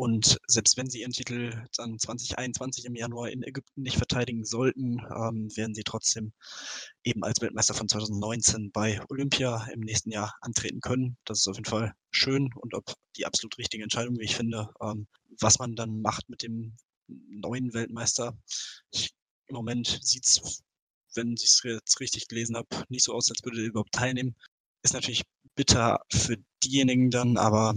und 0.00 0.38
selbst 0.46 0.78
wenn 0.78 0.88
sie 0.88 1.02
ihren 1.02 1.12
Titel 1.12 1.62
dann 1.76 1.98
2021 1.98 2.86
im 2.86 2.94
Januar 2.94 3.28
in 3.28 3.42
Ägypten 3.42 3.82
nicht 3.82 3.98
verteidigen 3.98 4.46
sollten, 4.46 4.98
ähm, 5.14 5.54
werden 5.54 5.74
sie 5.74 5.82
trotzdem 5.84 6.32
eben 7.04 7.22
als 7.22 7.42
Weltmeister 7.42 7.74
von 7.74 7.86
2019 7.86 8.72
bei 8.72 8.98
Olympia 9.10 9.68
im 9.74 9.80
nächsten 9.80 10.10
Jahr 10.10 10.34
antreten 10.40 10.80
können. 10.80 11.18
Das 11.26 11.40
ist 11.40 11.48
auf 11.48 11.56
jeden 11.56 11.68
Fall 11.68 11.92
schön 12.10 12.48
und 12.54 12.72
ob 12.72 12.94
die 13.18 13.26
absolut 13.26 13.58
richtige 13.58 13.82
Entscheidung, 13.82 14.18
wie 14.18 14.24
ich 14.24 14.36
finde, 14.36 14.70
ähm, 14.80 15.06
was 15.38 15.58
man 15.58 15.74
dann 15.74 16.00
macht 16.00 16.30
mit 16.30 16.44
dem 16.44 16.78
neuen 17.06 17.74
Weltmeister. 17.74 18.38
Ich, 18.92 19.10
Im 19.48 19.56
Moment 19.56 19.98
sieht 20.00 20.26
es, 20.26 20.62
wenn 21.14 21.34
ich 21.34 21.44
es 21.44 21.60
jetzt 21.62 22.00
richtig 22.00 22.26
gelesen 22.26 22.56
habe, 22.56 22.68
nicht 22.88 23.04
so 23.04 23.12
aus, 23.12 23.30
als 23.30 23.44
würde 23.44 23.60
er 23.60 23.66
überhaupt 23.66 23.92
teilnehmen. 23.92 24.34
Ist 24.82 24.94
natürlich 24.94 25.24
bitter 25.56 26.00
für 26.10 26.38
diejenigen 26.64 27.10
dann, 27.10 27.36
aber 27.36 27.74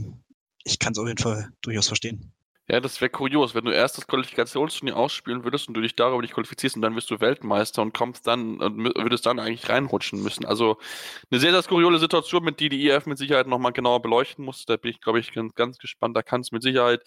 ich 0.63 0.79
kann 0.79 0.93
es 0.93 0.99
auf 0.99 1.07
jeden 1.07 1.21
Fall 1.21 1.49
durchaus 1.61 1.87
verstehen. 1.87 2.31
Ja, 2.69 2.79
das 2.79 3.01
wäre 3.01 3.09
kurios, 3.09 3.55
wenn 3.55 3.65
du 3.65 3.71
erst 3.71 3.97
das 3.97 4.07
Qualifikationsturnier 4.07 4.95
ausspielen 4.95 5.43
würdest 5.43 5.67
und 5.67 5.73
du 5.73 5.81
dich 5.81 5.97
darüber 5.97 6.21
nicht 6.21 6.33
qualifizierst 6.33 6.77
und 6.77 6.81
dann 6.81 6.95
wirst 6.95 7.11
du 7.11 7.19
Weltmeister 7.19 7.81
und 7.81 7.93
kommst 7.93 8.25
dann 8.25 8.61
und 8.61 8.85
würdest 8.95 9.25
dann 9.25 9.39
eigentlich 9.39 9.67
reinrutschen 9.67 10.23
müssen. 10.23 10.45
Also 10.45 10.77
eine 11.29 11.41
sehr, 11.41 11.51
sehr 11.51 11.61
skurrile 11.61 11.99
Situation, 11.99 12.45
mit 12.45 12.61
die 12.61 12.69
die 12.69 12.87
IF 12.87 13.05
mit 13.05 13.17
Sicherheit 13.17 13.47
nochmal 13.47 13.73
genauer 13.73 14.01
beleuchten 14.01 14.45
muss. 14.45 14.65
Da 14.65 14.77
bin 14.77 14.91
ich, 14.91 15.01
glaube 15.01 15.19
ich, 15.19 15.33
ganz, 15.33 15.53
ganz 15.55 15.77
gespannt. 15.77 16.15
Da 16.15 16.23
kann 16.23 16.39
es 16.39 16.53
mit 16.53 16.63
Sicherheit 16.63 17.01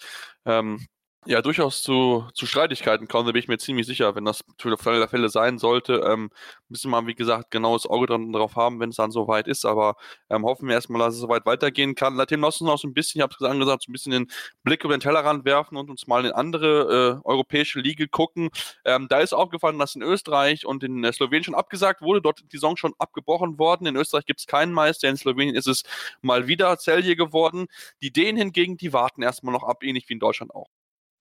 ähm, 0.45 0.85
ja, 1.27 1.41
durchaus 1.41 1.83
zu, 1.83 2.25
zu 2.33 2.45
Streitigkeiten 2.45 3.09
kommen, 3.09 3.25
da 3.25 3.33
bin 3.33 3.41
ich 3.41 3.49
mir 3.49 3.57
ziemlich 3.57 3.85
sicher, 3.85 4.15
wenn 4.15 4.23
das 4.23 4.45
für 4.59 4.77
Fall 4.77 5.05
Fälle 5.09 5.27
sein 5.27 5.57
sollte. 5.57 6.01
Ähm, 6.07 6.29
müssen 6.69 6.89
wir, 6.89 7.05
wie 7.05 7.15
gesagt, 7.15 7.51
genaues 7.51 7.85
Auge 7.85 8.07
drauf 8.07 8.55
haben, 8.55 8.79
wenn 8.79 8.89
es 8.91 8.95
dann 8.95 9.11
soweit 9.11 9.47
ist. 9.47 9.65
Aber 9.65 9.95
ähm, 10.29 10.45
hoffen 10.45 10.67
wir 10.67 10.75
erstmal, 10.75 11.01
dass 11.01 11.15
es 11.15 11.19
soweit 11.19 11.45
weitergehen 11.45 11.95
kann. 11.95 12.15
Latin, 12.15 12.39
lass 12.39 12.61
uns 12.61 12.69
noch 12.69 12.77
so 12.79 12.87
ein 12.87 12.93
bisschen, 12.93 13.19
ich 13.19 13.23
habe 13.23 13.33
es 13.33 13.39
gesagt, 13.39 13.83
so 13.83 13.91
ein 13.91 13.93
bisschen 13.93 14.11
den 14.11 14.27
Blick 14.63 14.85
über 14.85 14.95
den 14.95 15.01
Tellerrand 15.01 15.43
werfen 15.43 15.77
und 15.77 15.89
uns 15.89 16.07
mal 16.07 16.25
in 16.25 16.31
andere 16.31 17.21
äh, 17.23 17.27
europäische 17.27 17.81
Liga 17.81 18.05
gucken. 18.09 18.49
Ähm, 18.85 19.07
da 19.09 19.19
ist 19.19 19.33
aufgefallen, 19.33 19.79
dass 19.79 19.95
in 19.95 20.03
Österreich 20.03 20.65
und 20.65 20.83
in 20.83 21.03
äh, 21.03 21.11
Slowenien 21.11 21.43
schon 21.43 21.55
abgesagt 21.55 22.01
wurde. 22.01 22.21
Dort 22.21 22.39
die 22.39 22.57
Saison 22.57 22.77
schon 22.77 22.93
abgebrochen 22.99 23.59
worden. 23.59 23.85
In 23.85 23.97
Österreich 23.97 24.25
gibt 24.25 24.39
es 24.39 24.47
keinen 24.47 24.71
Meister. 24.71 25.09
In 25.09 25.17
Slowenien 25.17 25.55
ist 25.55 25.67
es 25.67 25.83
mal 26.21 26.47
wieder 26.47 26.77
Celje 26.77 27.17
geworden. 27.17 27.67
Die 28.01 28.13
Dänen 28.13 28.37
hingegen, 28.37 28.77
die 28.77 28.93
warten 28.93 29.23
erstmal 29.23 29.53
noch 29.53 29.63
ab, 29.63 29.83
ähnlich 29.83 30.07
wie 30.07 30.13
in 30.13 30.19
Deutschland 30.19 30.55
auch. 30.55 30.69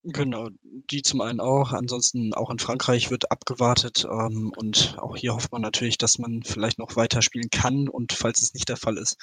Genau, 0.08 0.50
die 0.62 1.02
zum 1.02 1.20
einen 1.20 1.40
auch. 1.40 1.72
Ansonsten 1.72 2.32
auch 2.32 2.50
in 2.50 2.60
Frankreich 2.60 3.10
wird 3.10 3.32
abgewartet. 3.32 4.06
Ähm, 4.08 4.52
und 4.56 4.96
auch 4.98 5.16
hier 5.16 5.34
hofft 5.34 5.50
man 5.50 5.62
natürlich, 5.62 5.98
dass 5.98 6.18
man 6.18 6.42
vielleicht 6.44 6.78
noch 6.78 6.94
weiterspielen 6.94 7.50
kann. 7.50 7.88
Und 7.88 8.12
falls 8.12 8.40
es 8.40 8.54
nicht 8.54 8.68
der 8.68 8.76
Fall 8.76 8.98
ist, 8.98 9.16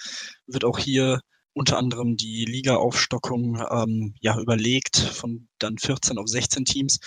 wird 0.46 0.66
auch 0.66 0.78
hier 0.78 1.22
unter 1.54 1.78
anderem 1.78 2.18
die 2.18 2.44
Liga-Aufstockung 2.44 3.64
ähm, 3.72 4.16
ja, 4.20 4.38
überlegt 4.38 4.98
von 4.98 5.48
dann 5.58 5.78
14 5.78 6.18
auf 6.18 6.28
16 6.28 6.66
Teams. 6.66 7.00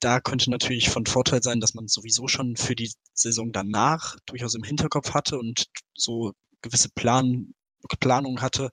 Da 0.00 0.18
könnte 0.20 0.50
natürlich 0.50 0.90
von 0.90 1.06
Vorteil 1.06 1.42
sein, 1.42 1.60
dass 1.60 1.74
man 1.74 1.86
sowieso 1.86 2.26
schon 2.26 2.56
für 2.56 2.74
die 2.74 2.90
Saison 3.12 3.52
danach 3.52 4.16
durchaus 4.26 4.56
im 4.56 4.64
Hinterkopf 4.64 5.14
hatte 5.14 5.38
und 5.38 5.66
so 5.94 6.32
gewisse 6.62 6.88
Plan, 6.88 7.54
Planung 8.00 8.40
hatte, 8.40 8.70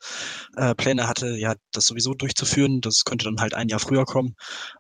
äh, 0.56 0.75
Pläne 0.75 1.08
hatte, 1.08 1.38
ja, 1.38 1.56
das 1.72 1.86
sowieso 1.86 2.13
durchzuführen. 2.13 2.82
Das 2.82 3.03
könnte 3.06 3.25
dann 3.25 3.41
halt 3.41 3.53
ein 3.53 3.70
Jahr 3.70 3.80
früher 3.80 4.06
kommen. 4.06 4.36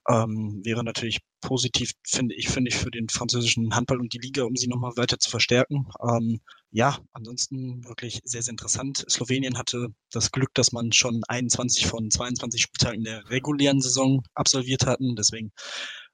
Ähm, 0.09 0.61
wäre 0.63 0.83
natürlich 0.83 1.19
positiv, 1.41 1.91
finde 2.05 2.35
ich, 2.35 2.49
finde 2.49 2.69
ich, 2.69 2.77
für 2.77 2.91
den 2.91 3.09
französischen 3.09 3.75
Handball 3.75 3.99
und 3.99 4.13
die 4.13 4.19
Liga, 4.19 4.43
um 4.43 4.55
sie 4.55 4.67
nochmal 4.67 4.95
weiter 4.95 5.19
zu 5.19 5.29
verstärken. 5.29 5.87
Ähm, 6.01 6.41
ja, 6.71 6.97
ansonsten 7.13 7.83
wirklich 7.85 8.21
sehr, 8.23 8.41
sehr 8.41 8.51
interessant. 8.51 9.05
Slowenien 9.09 9.57
hatte 9.57 9.87
das 10.11 10.31
Glück, 10.31 10.53
dass 10.53 10.71
man 10.71 10.91
schon 10.91 11.21
21 11.27 11.87
von 11.87 12.09
22 12.09 12.61
Spieltagen 12.61 13.03
der 13.03 13.29
regulären 13.29 13.81
Saison 13.81 14.21
absolviert 14.35 14.85
hatten. 14.85 15.15
Deswegen 15.15 15.51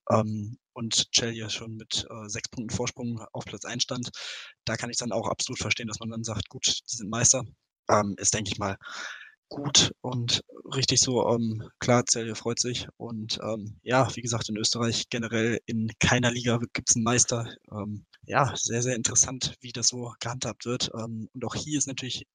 ähm, 0.09 0.57
und 0.73 1.07
Celje 1.13 1.49
schon 1.49 1.75
mit 1.75 2.05
äh, 2.09 2.29
sechs 2.29 2.49
Punkten 2.49 2.75
Vorsprung 2.75 3.19
auf 3.33 3.45
Platz 3.45 3.65
1 3.65 3.83
stand. 3.83 4.09
Da 4.65 4.77
kann 4.77 4.89
ich 4.89 4.97
dann 4.97 5.11
auch 5.11 5.27
absolut 5.27 5.59
verstehen, 5.59 5.87
dass 5.87 5.99
man 5.99 6.09
dann 6.09 6.23
sagt, 6.23 6.49
gut, 6.49 6.67
die 6.67 6.97
sind 6.97 7.09
Meister, 7.09 7.43
ähm, 7.89 8.15
ist, 8.17 8.33
denke 8.33 8.51
ich 8.51 8.59
mal, 8.59 8.77
gut 9.49 9.93
und 10.01 10.41
richtig 10.75 10.99
so. 10.99 11.27
Ähm, 11.29 11.69
klar, 11.79 12.03
Celje 12.05 12.35
freut 12.35 12.59
sich. 12.59 12.87
Und 12.97 13.39
ähm, 13.41 13.79
ja, 13.83 14.07
wie 14.15 14.21
gesagt, 14.21 14.49
in 14.49 14.57
Österreich 14.57 15.09
generell 15.09 15.59
in 15.65 15.91
keiner 15.99 16.31
Liga 16.31 16.59
gibt 16.73 16.89
es 16.89 16.95
einen 16.95 17.03
Meister. 17.03 17.47
Ähm, 17.71 18.05
ja, 18.25 18.53
sehr, 18.55 18.81
sehr 18.81 18.95
interessant, 18.95 19.55
wie 19.61 19.71
das 19.71 19.87
so 19.87 20.13
gehandhabt 20.19 20.65
wird. 20.65 20.91
Ähm, 20.93 21.29
und 21.33 21.45
auch 21.45 21.55
hier 21.55 21.77
ist 21.77 21.87
natürlich 21.87 22.25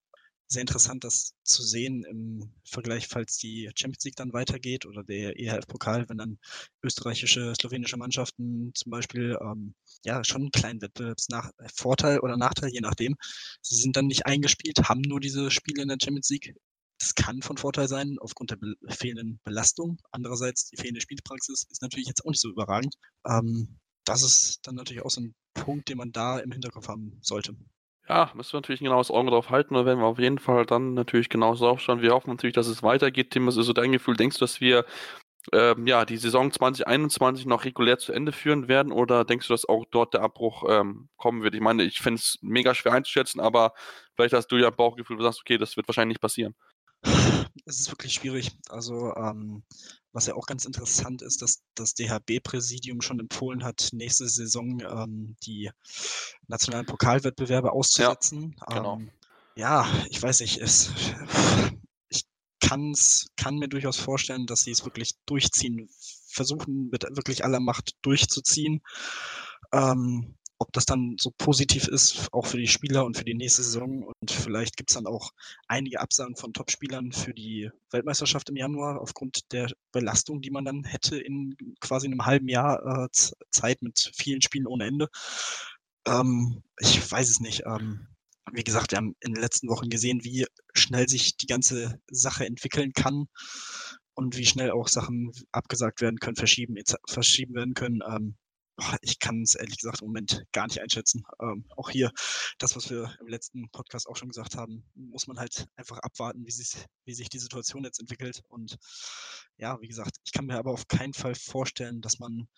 sehr 0.53 0.61
interessant, 0.61 1.05
das 1.05 1.35
zu 1.45 1.63
sehen 1.63 2.05
im 2.05 2.53
Vergleich, 2.65 3.09
falls 3.09 3.39
die 3.39 3.71
Champions 3.75 4.05
League 4.05 4.17
dann 4.17 4.33
weitergeht 4.33 4.87
oder 4.87 5.03
der 5.03 5.39
EHF-Pokal, 5.39 6.09
wenn 6.09 6.19
dann 6.19 6.39
österreichische, 6.83 7.55
slowenische 7.59 7.97
Mannschaften 7.97 8.73
zum 8.75 8.91
Beispiel 8.91 9.39
ähm, 9.41 9.75
ja 10.05 10.23
schon 10.25 10.43
einen 10.43 10.51
kleinen 10.51 10.83
Wettbewerbsvorteil 10.83 12.21
oder 12.21 12.37
Nachteil, 12.37 12.71
je 12.71 12.81
nachdem. 12.81 13.17
Sie 13.63 13.77
sind 13.77 13.97
dann 13.97 14.07
nicht 14.07 14.27
eingespielt, 14.27 14.89
haben 14.89 15.01
nur 15.01 15.21
diese 15.21 15.51
Spiele 15.51 15.83
in 15.83 15.89
der 15.89 15.99
Champions 16.03 16.29
League. 16.29 16.55
Das 16.99 17.15
kann 17.15 17.43
von 17.43 17.57
Vorteil 17.57 17.89
sein, 17.89 18.17
aufgrund 18.21 18.51
der 18.51 18.57
be 18.57 18.75
fehlenden 18.89 19.41
Belastung. 19.45 19.99
Andererseits, 20.13 20.69
die 20.69 20.77
fehlende 20.77 21.01
Spielpraxis 21.01 21.67
ist 21.71 21.83
natürlich 21.83 22.07
jetzt 22.07 22.25
auch 22.25 22.31
nicht 22.31 22.41
so 22.41 22.51
überragend. 22.51 22.95
Ähm, 23.27 23.81
das 24.05 24.23
ist 24.23 24.61
dann 24.63 24.75
natürlich 24.75 25.03
auch 25.03 25.11
so 25.11 25.23
ein 25.23 25.35
Punkt, 25.55 25.89
den 25.89 25.99
man 25.99 26.13
da 26.13 26.39
im 26.39 26.53
Hinterkopf 26.53 26.89
haben 26.89 27.19
sollte. 27.23 27.57
Ja, 28.09 28.31
müssen 28.35 28.53
wir 28.53 28.59
natürlich 28.59 28.81
ein 28.81 28.85
genaues 28.85 29.11
Auge 29.11 29.31
drauf 29.31 29.51
halten 29.51 29.77
und 29.77 29.87
werden 29.87 30.01
wir 30.01 30.07
auf 30.07 30.19
jeden 30.19 30.39
Fall 30.39 30.67
dann 30.67 30.95
natürlich 30.95 31.29
genauso 31.29 31.69
aufschauen. 31.69 32.03
Wir 32.03 32.13
hoffen 32.13 32.31
natürlich, 32.31 32.55
dass 32.55 32.67
es 32.67 32.83
weitergeht. 32.83 33.31
Tim, 33.31 33.47
was 33.47 33.57
ist 33.57 33.67
so 33.67 33.73
dein 33.73 33.93
Gefühl? 33.93 34.17
Denkst 34.17 34.39
du, 34.39 34.41
dass 34.41 34.61
wir 34.61 34.85
ähm, 35.53 35.87
ja, 35.87 36.05
die 36.05 36.17
Saison 36.17 36.53
2021 36.53 37.47
noch 37.47 37.65
regulär 37.65 37.99
zu 37.99 38.13
Ende 38.13 38.33
führen 38.33 38.69
werden 38.69 38.93
oder 38.93 39.25
denkst 39.25 39.49
du, 39.49 39.55
dass 39.55 39.69
auch 39.69 39.85
dort 39.91 40.15
der 40.15 40.23
Abbruch 40.23 40.65
ähm, 40.69 41.09
kommen 41.17 41.43
wird? 41.43 41.55
Ich 41.55 41.61
meine, 41.61 41.83
ich 41.85 42.01
finde 42.01 42.21
es 42.21 42.39
mega 42.43 42.75
schwer 42.75 42.93
einzuschätzen, 42.93 43.41
aber 43.41 43.73
vielleicht 44.15 44.35
hast 44.35 44.49
du 44.49 44.57
ja 44.57 44.69
ein 44.69 44.77
Bauchgefühl, 44.77 45.17
du 45.17 45.23
sagst, 45.25 45.41
okay, 45.41 45.59
das 45.59 45.77
wird 45.77 45.89
wahrscheinlich 45.89 46.17
nicht 46.17 46.23
passieren. 46.23 46.55
Es 47.65 47.81
ist 47.81 47.91
wirklich 47.91 48.15
schwierig. 48.15 48.51
Also, 48.69 49.15
ähm, 49.17 49.63
was 50.13 50.27
ja 50.27 50.35
auch 50.35 50.47
ganz 50.47 50.65
interessant 50.65 51.23
ist, 51.23 51.43
dass 51.43 51.63
das 51.75 51.95
DHB-Präsidium 51.95 53.01
schon 53.01 53.21
empfohlen 53.21 53.65
hat, 53.65 53.91
nächste 53.93 54.29
Saison 54.29 54.81
ähm, 54.81 55.37
die 55.45 55.71
nationalen 56.49 56.87
Pokalwettbewerbe 56.87 57.73
auszusetzen. 57.73 58.55
Ja, 58.61 58.77
genau. 58.77 58.97
Ähm, 58.97 59.11
ja, 59.57 59.87
ich 60.09 60.23
weiß 60.23 60.41
nicht, 60.41 60.59
es, 60.59 60.91
ich 62.09 62.25
kann's, 62.61 63.29
kann 63.37 63.57
mir 63.57 63.69
durchaus 63.69 63.99
vorstellen, 63.99 64.47
dass 64.47 64.61
sie 64.61 64.71
es 64.71 64.85
wirklich 64.85 65.15
durchziehen, 65.27 65.89
versuchen 66.27 66.89
mit 66.91 67.05
wirklich 67.17 67.45
aller 67.45 67.61
Macht 67.61 67.97
durchzuziehen. 68.03 68.83
Ähm, 69.73 70.37
ob 70.63 70.73
das 70.73 70.87
dann 70.87 71.17
so 71.19 71.33
positiv 71.37 71.89
ist, 71.89 72.29
auch 72.33 72.47
für 72.47 72.57
die 72.57 72.69
Spieler 72.69 73.05
und 73.05 73.17
für 73.17 73.25
die 73.25 73.35
nächste 73.35 73.63
Saison. 73.63 74.05
Und 74.05 74.31
vielleicht 74.31 74.77
gibt 74.77 74.91
es 74.91 74.95
dann 74.95 75.07
auch 75.07 75.33
einige 75.67 76.01
Absagen 76.01 76.37
von 76.37 76.53
Topspielern 76.53 77.11
für 77.11 77.35
die 77.35 77.69
Weltmeisterschaft 77.91 78.49
im 78.49 78.57
Januar 78.57 79.01
aufgrund 79.01 79.53
der 79.53 79.71
Belastung, 79.91 80.41
die 80.41 80.51
man 80.51 80.65
dann 80.65 80.85
hätte 80.85 81.19
in 81.19 81.57
quasi 81.81 82.07
einem 82.07 82.25
halben 82.25 82.49
Jahr 82.49 83.05
äh, 83.05 83.09
Zeit 83.51 83.83
mit 83.83 84.13
vielen 84.15 84.41
Spielen 84.41 84.69
ohne 84.69 84.87
Ende. 84.87 85.09
Ähm, 86.07 86.63
ich 86.79 87.11
weiß 87.11 87.29
es 87.29 87.41
nicht. 87.41 87.65
Ähm, 87.67 88.07
wie 88.53 88.65
gesagt, 88.65 88.93
wir 88.93 88.99
haben 88.99 89.17
in 89.21 89.35
den 89.35 89.43
letzten 89.43 89.69
Wochen 89.69 89.89
gesehen, 89.89 90.23
wie 90.23 90.47
schnell 90.75 91.09
sich 91.09 91.37
die 91.37 91.47
ganze 91.47 92.01
Sache 92.09 92.47
entwickeln 92.47 92.93
kann 92.93 93.27
und 94.15 94.37
wie 94.37 94.47
schnell 94.47 94.71
auch 94.71 94.87
Sachen 94.87 95.33
abgesagt 95.51 96.01
werden 96.01 96.19
können, 96.19 96.37
verschieben, 96.37 96.77
verschieben 97.09 97.55
werden 97.55 97.75
können. 97.75 98.01
Ähm, 98.09 98.37
ich 99.03 99.19
kann 99.19 99.43
es 99.43 99.55
ehrlich 99.55 99.79
gesagt 99.79 100.03
im 100.03 100.09
Moment 100.09 100.45
gar 100.53 100.67
nicht 100.67 100.81
einschätzen. 100.81 101.25
Ähm, 101.41 101.65
auch 101.77 101.91
hier, 101.91 102.11
das, 102.59 102.77
was 102.77 102.91
wir 102.91 103.15
im 103.21 103.29
letzten 103.29 103.69
Podcast 103.71 104.07
auch 104.07 104.17
schon 104.17 104.29
gesagt 104.29 104.57
haben, 104.57 104.85
muss 104.95 105.27
man 105.27 105.39
halt 105.39 105.67
einfach 105.77 105.99
abwarten, 105.99 106.47
wie 106.47 106.51
sich, 106.51 106.75
wie 107.05 107.15
sich 107.15 107.29
die 107.29 107.39
Situation 107.39 107.85
jetzt 107.85 108.01
entwickelt. 108.01 108.43
Und 108.49 108.79
ja, 109.57 109.81
wie 109.81 109.89
gesagt, 109.89 110.17
ich 110.25 110.33
kann 110.33 110.47
mir 110.47 110.59
aber 110.59 110.73
auf 110.73 110.89
keinen 110.89 111.15
Fall 111.15 111.35
vorstellen, 111.35 112.01
dass 112.01 112.19
man 112.19 112.49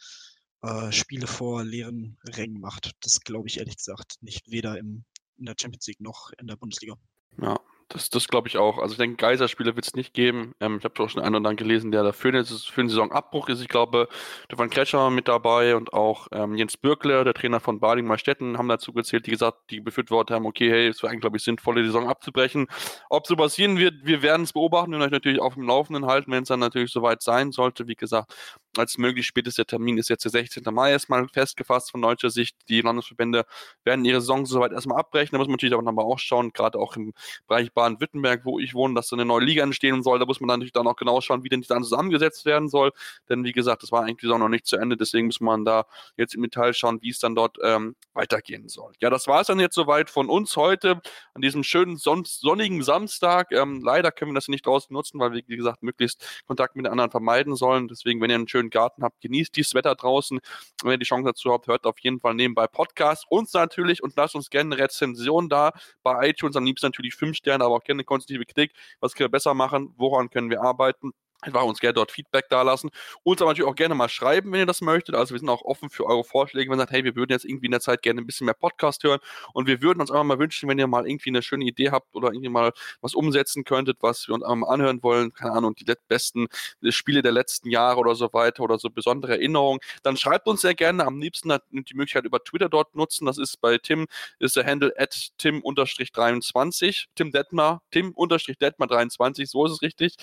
äh, 0.62 0.92
Spiele 0.92 1.26
vor 1.26 1.64
leeren 1.64 2.18
Rängen 2.24 2.60
macht. 2.60 2.92
Das 3.00 3.20
glaube 3.20 3.48
ich 3.48 3.58
ehrlich 3.58 3.76
gesagt 3.76 4.16
nicht, 4.20 4.50
weder 4.50 4.78
im, 4.78 5.04
in 5.36 5.46
der 5.46 5.56
Champions 5.60 5.86
League 5.86 6.00
noch 6.00 6.30
in 6.38 6.46
der 6.46 6.56
Bundesliga. 6.56 6.96
Ja, 7.40 7.58
das, 7.94 8.10
das 8.10 8.26
glaube 8.26 8.48
ich 8.48 8.58
auch. 8.58 8.78
Also 8.78 8.92
ich 8.92 8.98
denke, 8.98 9.16
Geiserspiele 9.16 9.76
wird 9.76 9.86
es 9.86 9.94
nicht 9.94 10.14
geben. 10.14 10.54
Ähm, 10.58 10.78
ich 10.78 10.84
habe 10.84 11.00
auch 11.00 11.08
schon 11.08 11.22
einen 11.22 11.30
oder 11.30 11.36
anderen 11.36 11.56
gelesen, 11.56 11.92
der 11.92 12.02
dafür 12.02 12.30
eine, 12.30 12.44
für 12.44 12.80
einen 12.80 12.88
Saisonabbruch 12.88 13.48
ist. 13.48 13.60
Ich 13.60 13.68
glaube, 13.68 14.08
Stefan 14.46 14.68
Kretscher 14.68 15.10
mit 15.10 15.28
dabei 15.28 15.76
und 15.76 15.92
auch 15.92 16.26
ähm, 16.32 16.56
Jens 16.56 16.76
Bürkle, 16.76 17.22
der 17.22 17.34
Trainer 17.34 17.60
von 17.60 17.78
Baling 17.78 18.06
Malstetten, 18.06 18.58
haben 18.58 18.68
dazu 18.68 18.92
gezählt, 18.92 19.26
die 19.26 19.30
gesagt, 19.30 19.70
die 19.70 19.80
befürwortet 19.80 20.34
haben, 20.34 20.44
okay, 20.44 20.68
hey, 20.68 20.88
es 20.88 21.02
wäre 21.02 21.12
eigentlich, 21.12 21.20
glaube 21.20 21.36
ich, 21.36 21.44
sinnvoll, 21.44 21.76
die 21.76 21.84
Saison 21.84 22.08
abzubrechen. 22.08 22.66
Ob 23.10 23.28
so 23.28 23.36
passieren 23.36 23.78
wird, 23.78 23.94
wir 24.02 24.22
werden 24.22 24.42
es 24.42 24.52
beobachten 24.52 24.92
und 24.92 25.00
euch 25.00 25.12
natürlich 25.12 25.40
auf 25.40 25.54
dem 25.54 25.62
Laufenden 25.62 26.06
halten, 26.06 26.32
wenn 26.32 26.42
es 26.42 26.48
dann 26.48 26.60
natürlich 26.60 26.90
soweit 26.90 27.22
sein 27.22 27.52
sollte. 27.52 27.86
Wie 27.86 27.94
gesagt, 27.94 28.34
als 28.76 28.98
möglich 28.98 29.26
spätester 29.26 29.64
Termin 29.64 29.98
ist 29.98 30.08
jetzt 30.08 30.24
der 30.24 30.32
16. 30.32 30.64
Mai 30.74 30.90
erstmal 30.90 31.28
festgefasst 31.28 31.92
von 31.92 32.02
deutscher 32.02 32.30
Sicht. 32.30 32.56
Die 32.68 32.80
Landesverbände 32.80 33.44
werden 33.84 34.04
ihre 34.04 34.20
Saison 34.20 34.46
soweit 34.46 34.72
erstmal 34.72 34.98
abbrechen. 34.98 35.30
Da 35.32 35.38
muss 35.38 35.46
man 35.46 35.52
natürlich 35.52 35.74
aber 35.74 35.82
nochmal 35.82 36.04
auch 36.04 36.18
schauen, 36.18 36.52
gerade 36.52 36.78
auch 36.78 36.96
im 36.96 37.12
Bereich 37.46 37.72
Baden-Württemberg, 37.84 38.44
wo 38.44 38.58
ich 38.58 38.74
wohne, 38.74 38.94
dass 38.94 39.08
da 39.08 39.16
eine 39.16 39.24
neue 39.24 39.44
Liga 39.44 39.62
entstehen 39.62 40.02
soll. 40.02 40.18
Da 40.18 40.26
muss 40.26 40.40
man 40.40 40.48
dann 40.48 40.60
natürlich 40.60 40.72
dann 40.72 40.86
auch 40.86 40.96
genau 40.96 41.20
schauen, 41.20 41.44
wie 41.44 41.48
denn 41.48 41.60
die 41.60 41.68
dann 41.68 41.82
zusammengesetzt 41.82 42.44
werden 42.46 42.68
soll. 42.68 42.92
Denn 43.28 43.44
wie 43.44 43.52
gesagt, 43.52 43.82
das 43.82 43.92
war 43.92 44.02
eigentlich 44.02 44.22
Saison 44.22 44.40
noch 44.40 44.48
nicht 44.48 44.66
zu 44.66 44.76
Ende. 44.76 44.96
Deswegen 44.96 45.26
muss 45.26 45.40
man 45.40 45.64
da 45.64 45.84
jetzt 46.16 46.34
im 46.34 46.42
Detail 46.42 46.72
schauen, 46.72 47.00
wie 47.02 47.10
es 47.10 47.18
dann 47.18 47.34
dort 47.34 47.58
ähm, 47.62 47.94
weitergehen 48.14 48.68
soll. 48.68 48.92
Ja, 49.00 49.10
das 49.10 49.26
war 49.26 49.40
es 49.42 49.48
dann 49.48 49.60
jetzt 49.60 49.74
soweit 49.74 50.10
von 50.10 50.28
uns 50.30 50.56
heute 50.56 51.00
an 51.34 51.42
diesem 51.42 51.62
schönen 51.62 51.96
son 51.96 52.24
sonnigen 52.24 52.82
Samstag. 52.82 53.52
Ähm, 53.52 53.82
leider 53.82 54.10
können 54.12 54.30
wir 54.30 54.36
das 54.36 54.48
nicht 54.48 54.66
draußen 54.66 54.92
nutzen, 54.92 55.20
weil 55.20 55.32
wir, 55.32 55.42
wie 55.46 55.56
gesagt, 55.56 55.82
möglichst 55.82 56.42
Kontakt 56.46 56.76
mit 56.76 56.86
den 56.86 56.92
anderen 56.92 57.10
vermeiden 57.10 57.56
sollen. 57.56 57.88
Deswegen, 57.88 58.20
wenn 58.20 58.30
ihr 58.30 58.36
einen 58.36 58.48
schönen 58.48 58.70
Garten 58.70 59.02
habt, 59.02 59.20
genießt 59.20 59.54
dieses 59.56 59.74
Wetter 59.74 59.94
draußen. 59.94 60.40
Wenn 60.82 60.92
ihr 60.92 60.98
die 60.98 61.04
Chance 61.04 61.28
dazu 61.30 61.52
habt, 61.52 61.66
hört 61.66 61.84
auf 61.86 61.98
jeden 62.00 62.20
Fall 62.20 62.34
nebenbei 62.34 62.66
Podcast. 62.66 63.26
Uns 63.28 63.52
natürlich 63.52 64.02
und 64.02 64.16
lasst 64.16 64.34
uns 64.34 64.50
gerne 64.50 64.74
eine 64.74 64.84
Rezension 64.84 65.48
da. 65.48 65.72
Bei 66.02 66.28
iTunes 66.28 66.56
am 66.56 66.64
liebsten 66.64 66.86
natürlich 66.86 67.14
fünf 67.14 67.36
Sterne, 67.36 67.63
aber 67.64 67.76
auch 67.76 67.84
gerne 67.84 68.04
konstruktive 68.04 68.44
Kritik. 68.44 68.72
Was 69.00 69.14
können 69.14 69.26
wir 69.26 69.32
besser 69.32 69.54
machen? 69.54 69.94
Woran 69.96 70.30
können 70.30 70.50
wir 70.50 70.62
arbeiten? 70.62 71.12
Einfach 71.44 71.62
uns 71.62 71.80
gerne 71.80 71.94
dort 71.94 72.12
Feedback 72.12 72.48
dalassen. 72.48 72.90
Uns 73.22 73.40
aber 73.40 73.50
natürlich 73.50 73.70
auch 73.70 73.76
gerne 73.76 73.94
mal 73.94 74.08
schreiben, 74.08 74.52
wenn 74.52 74.60
ihr 74.60 74.66
das 74.66 74.80
möchtet. 74.80 75.14
Also 75.14 75.34
wir 75.34 75.38
sind 75.38 75.48
auch 75.48 75.62
offen 75.62 75.90
für 75.90 76.06
eure 76.06 76.24
Vorschläge, 76.24 76.70
wenn 76.70 76.78
ihr 76.78 76.82
sagt, 76.82 76.92
hey, 76.92 77.04
wir 77.04 77.16
würden 77.16 77.32
jetzt 77.32 77.44
irgendwie 77.44 77.66
in 77.66 77.72
der 77.72 77.80
Zeit 77.80 78.02
gerne 78.02 78.20
ein 78.20 78.26
bisschen 78.26 78.46
mehr 78.46 78.54
Podcast 78.54 79.04
hören 79.04 79.20
und 79.52 79.66
wir 79.66 79.82
würden 79.82 80.00
uns 80.00 80.10
einfach 80.10 80.24
mal 80.24 80.38
wünschen, 80.38 80.68
wenn 80.68 80.78
ihr 80.78 80.86
mal 80.86 81.06
irgendwie 81.06 81.30
eine 81.30 81.42
schöne 81.42 81.64
Idee 81.64 81.90
habt 81.90 82.14
oder 82.14 82.28
irgendwie 82.28 82.48
mal 82.48 82.72
was 83.00 83.14
umsetzen 83.14 83.64
könntet, 83.64 83.98
was 84.00 84.28
wir 84.28 84.34
uns 84.34 84.44
einfach 84.44 84.56
mal 84.56 84.68
anhören 84.68 85.02
wollen, 85.02 85.32
keine 85.32 85.52
Ahnung, 85.52 85.74
die 85.74 85.84
besten 86.08 86.48
Spiele 86.88 87.22
der 87.22 87.32
letzten 87.32 87.70
Jahre 87.70 87.98
oder 87.98 88.14
so 88.14 88.32
weiter 88.32 88.62
oder 88.62 88.78
so 88.78 88.90
besondere 88.90 89.32
Erinnerungen, 89.32 89.80
dann 90.02 90.16
schreibt 90.16 90.46
uns 90.46 90.60
sehr 90.60 90.74
gerne. 90.74 91.04
Am 91.04 91.20
liebsten 91.20 91.52
die 91.70 91.94
Möglichkeit 91.94 92.24
über 92.24 92.42
Twitter 92.42 92.68
dort 92.68 92.94
nutzen. 92.94 93.26
Das 93.26 93.38
ist 93.38 93.60
bei 93.60 93.78
Tim, 93.78 94.06
ist 94.38 94.56
der 94.56 94.66
Handle 94.66 94.92
at 94.96 95.30
tim-23, 95.38 97.06
Tim 97.14 97.30
Detmar, 97.32 97.82
Tim-Detmar23, 97.90 99.46
so 99.46 99.66
ist 99.66 99.72
es 99.72 99.82
richtig. 99.82 100.16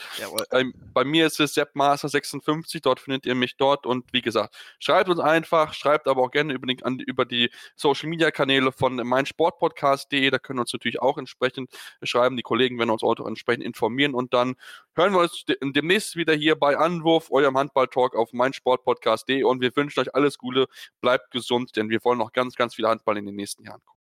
Ähm, 0.51 0.73
bei 0.93 1.03
mir 1.03 1.10
ist 1.19 1.39
es 1.39 1.53
Sepp 1.53 1.75
Master 1.75 2.09
56, 2.09 2.81
dort 2.81 2.99
findet 2.99 3.25
ihr 3.25 3.35
mich 3.35 3.57
dort 3.57 3.85
und 3.85 4.05
wie 4.13 4.21
gesagt, 4.21 4.55
schreibt 4.79 5.09
uns 5.09 5.19
einfach, 5.19 5.73
schreibt 5.73 6.07
aber 6.07 6.21
auch 6.23 6.31
gerne 6.31 6.53
über 6.53 6.67
die, 6.67 6.83
an, 6.83 6.99
über 6.99 7.25
die 7.25 7.49
Social 7.75 8.09
Media 8.09 8.31
Kanäle 8.31 8.71
von 8.71 8.95
meinsportpodcast.de, 8.95 10.29
da 10.29 10.39
können 10.39 10.57
wir 10.57 10.61
uns 10.61 10.73
natürlich 10.73 11.01
auch 11.01 11.17
entsprechend 11.17 11.69
schreiben, 12.03 12.37
die 12.37 12.43
Kollegen 12.43 12.77
werden 12.79 12.89
uns 12.89 13.03
auch 13.03 13.19
entsprechend 13.25 13.63
informieren 13.63 14.13
und 14.13 14.33
dann 14.33 14.55
hören 14.95 15.13
wir 15.13 15.19
uns 15.19 15.45
demnächst 15.61 16.15
wieder 16.15 16.33
hier 16.33 16.55
bei 16.55 16.77
Anwurf, 16.77 17.31
eurem 17.31 17.57
Handball-Talk 17.57 18.15
auf 18.15 18.33
meinsportpodcast.de 18.33 19.43
und 19.43 19.61
wir 19.61 19.75
wünschen 19.75 19.99
euch 19.99 20.15
alles 20.15 20.37
Gute, 20.37 20.67
bleibt 21.01 21.31
gesund, 21.31 21.75
denn 21.75 21.89
wir 21.89 22.03
wollen 22.03 22.19
noch 22.19 22.31
ganz, 22.31 22.55
ganz 22.55 22.75
viel 22.75 22.87
Handball 22.87 23.17
in 23.17 23.25
den 23.25 23.35
nächsten 23.35 23.63
Jahren 23.63 23.81
gucken. 23.85 24.00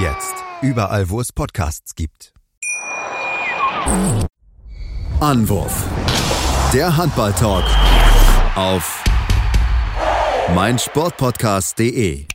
Jetzt. 0.00 0.34
Überall, 0.62 1.10
wo 1.10 1.20
es 1.20 1.30
Podcasts 1.30 1.94
gibt. 1.94 2.32
Anwurf. 5.20 5.84
Der 6.72 6.96
Handball-Talk. 6.96 7.64
Auf 8.54 9.04
meinsportpodcast.de 10.54 12.29